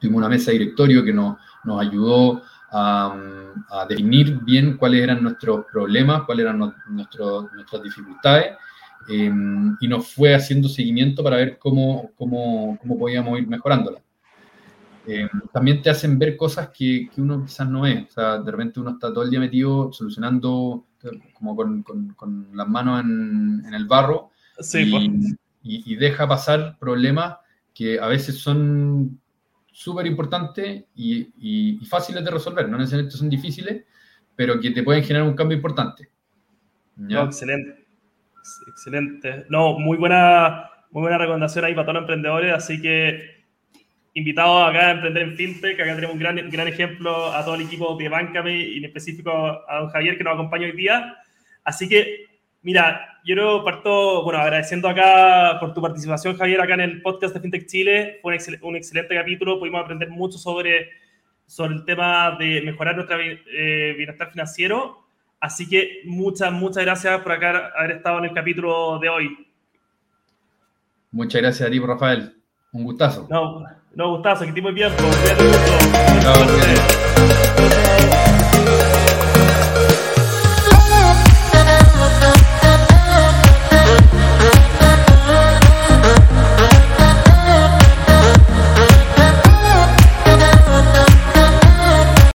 Tuvimos 0.00 0.18
una 0.18 0.28
mesa 0.28 0.52
de 0.52 0.58
directorio 0.58 1.02
que 1.02 1.12
nos, 1.12 1.38
nos 1.64 1.80
ayudó 1.80 2.42
a, 2.70 3.86
definir 3.88 4.38
bien 4.40 4.76
cuáles 4.76 5.02
eran 5.02 5.22
nuestros 5.22 5.64
problemas, 5.70 6.22
cuáles 6.24 6.44
eran 6.44 6.58
nuestras 6.58 7.82
dificultades, 7.82 8.56
em, 9.08 9.76
y 9.80 9.88
nos 9.88 10.12
fue 10.12 10.34
haciendo 10.34 10.68
seguimiento 10.68 11.22
para 11.22 11.36
ver 11.36 11.58
cómo, 11.58 12.10
cómo, 12.16 12.78
cómo 12.80 12.98
podíamos 12.98 13.38
ir 13.38 13.46
mejorándola. 13.46 14.00
eh, 15.06 15.28
también 15.52 15.82
te 15.82 15.90
hacen 15.90 16.18
ver 16.18 16.36
cosas 16.36 16.70
que, 16.70 17.08
que, 17.14 17.20
uno 17.20 17.44
quizás 17.44 17.68
no 17.68 17.82
ve. 17.82 18.06
O 18.08 18.12
sea, 18.12 18.38
de 18.38 18.50
repente 18.50 18.80
uno 18.80 18.90
está 18.90 19.12
todo 19.12 19.22
el 19.22 19.30
día 19.30 19.38
metido 19.38 19.92
solucionando 19.92 20.84
como 21.34 21.54
con, 21.54 21.82
con, 21.82 22.48
las 22.52 22.68
manos 22.68 23.04
en, 23.04 23.62
en, 23.64 23.74
el 23.74 23.86
barro 23.86 24.30
sí, 24.58 24.82
y, 25.62 25.76
y, 25.76 25.92
y, 25.92 25.94
deja 25.94 26.26
pasar 26.26 26.76
problemas 26.80 27.36
que 27.72 28.00
a 28.00 28.08
veces 28.08 28.38
son 28.38 29.20
súper 29.76 30.06
importantes 30.06 30.84
y, 30.94 31.28
y, 31.36 31.84
fáciles 31.84 32.24
de 32.24 32.30
resolver. 32.30 32.66
No 32.66 32.78
necesariamente 32.78 33.14
son 33.14 33.28
difíciles, 33.28 33.84
pero 34.34 34.58
que 34.58 34.70
te 34.70 34.82
pueden 34.82 35.04
generar 35.04 35.28
un 35.28 35.36
cambio 35.36 35.54
importante. 35.54 36.08
No, 36.96 37.24
excelente. 37.24 37.84
Excelente. 38.68 39.44
No, 39.50 39.78
muy 39.78 39.98
buena, 39.98 40.70
muy 40.92 41.02
buena 41.02 41.18
recomendación 41.18 41.66
ahí 41.66 41.74
para 41.74 41.84
todos 41.84 41.96
los 41.96 42.02
emprendedores, 42.04 42.54
así 42.54 42.80
que 42.80 43.44
invitados 44.14 44.70
acá 44.70 44.86
a 44.86 44.90
emprender 44.92 45.24
en 45.24 45.36
FinTech, 45.36 45.78
acá 45.78 45.94
tenemos 45.94 46.14
un 46.14 46.20
gran, 46.20 46.48
gran 46.48 46.68
ejemplo 46.68 47.34
a 47.34 47.44
todo 47.44 47.56
el 47.56 47.60
equipo 47.60 47.98
de 47.98 48.08
Bancame 48.08 48.58
y 48.58 48.78
en 48.78 48.86
específico 48.86 49.30
a 49.30 49.80
don 49.80 49.90
Javier 49.90 50.16
que 50.16 50.24
nos 50.24 50.34
acompaña 50.34 50.64
hoy 50.64 50.72
día. 50.72 51.18
Así 51.64 51.86
que, 51.86 52.24
mira, 52.62 53.20
yo 53.24 53.62
parto, 53.64 54.22
bueno, 54.24 54.40
agradeciendo 54.40 54.88
acá 54.88 55.58
por 55.60 55.74
tu 55.74 55.82
participación, 55.82 56.36
Javier, 56.36 56.60
acá 56.60 56.74
en 56.74 56.80
el 56.80 57.02
podcast 57.02 57.34
de 57.34 57.40
FinTech 57.40 57.66
Chile. 57.66 58.18
Fue 58.22 58.30
un, 58.30 58.34
excel, 58.34 58.58
un 58.62 58.76
excelente 58.76 59.14
capítulo, 59.14 59.58
pudimos 59.58 59.82
aprender 59.82 60.10
mucho 60.10 60.38
sobre, 60.38 60.90
sobre 61.46 61.74
el 61.74 61.84
tema 61.84 62.36
de 62.38 62.62
mejorar 62.62 62.96
nuestro 62.96 63.18
eh, 63.20 63.94
bienestar 63.96 64.30
financiero 64.30 65.06
Así 65.40 65.68
que 65.68 66.02
muchas, 66.04 66.50
muchas 66.52 66.84
gracias 66.84 67.20
por 67.20 67.32
acá 67.32 67.72
haber 67.76 67.98
estado 67.98 68.18
en 68.18 68.24
el 68.26 68.32
capítulo 68.32 68.98
de 68.98 69.08
hoy. 69.08 69.46
Muchas 71.10 71.42
gracias 71.42 71.68
a 71.68 71.70
ti, 71.70 71.78
Rafael. 71.78 72.34
Un 72.72 72.84
gustazo. 72.84 73.26
No, 73.30 73.62
no, 73.94 74.10
gustazo, 74.10 74.42
que 74.42 74.48
estés 74.48 74.62
muy 74.62 74.72
bien. 74.72 74.90
Pues, 74.96 75.14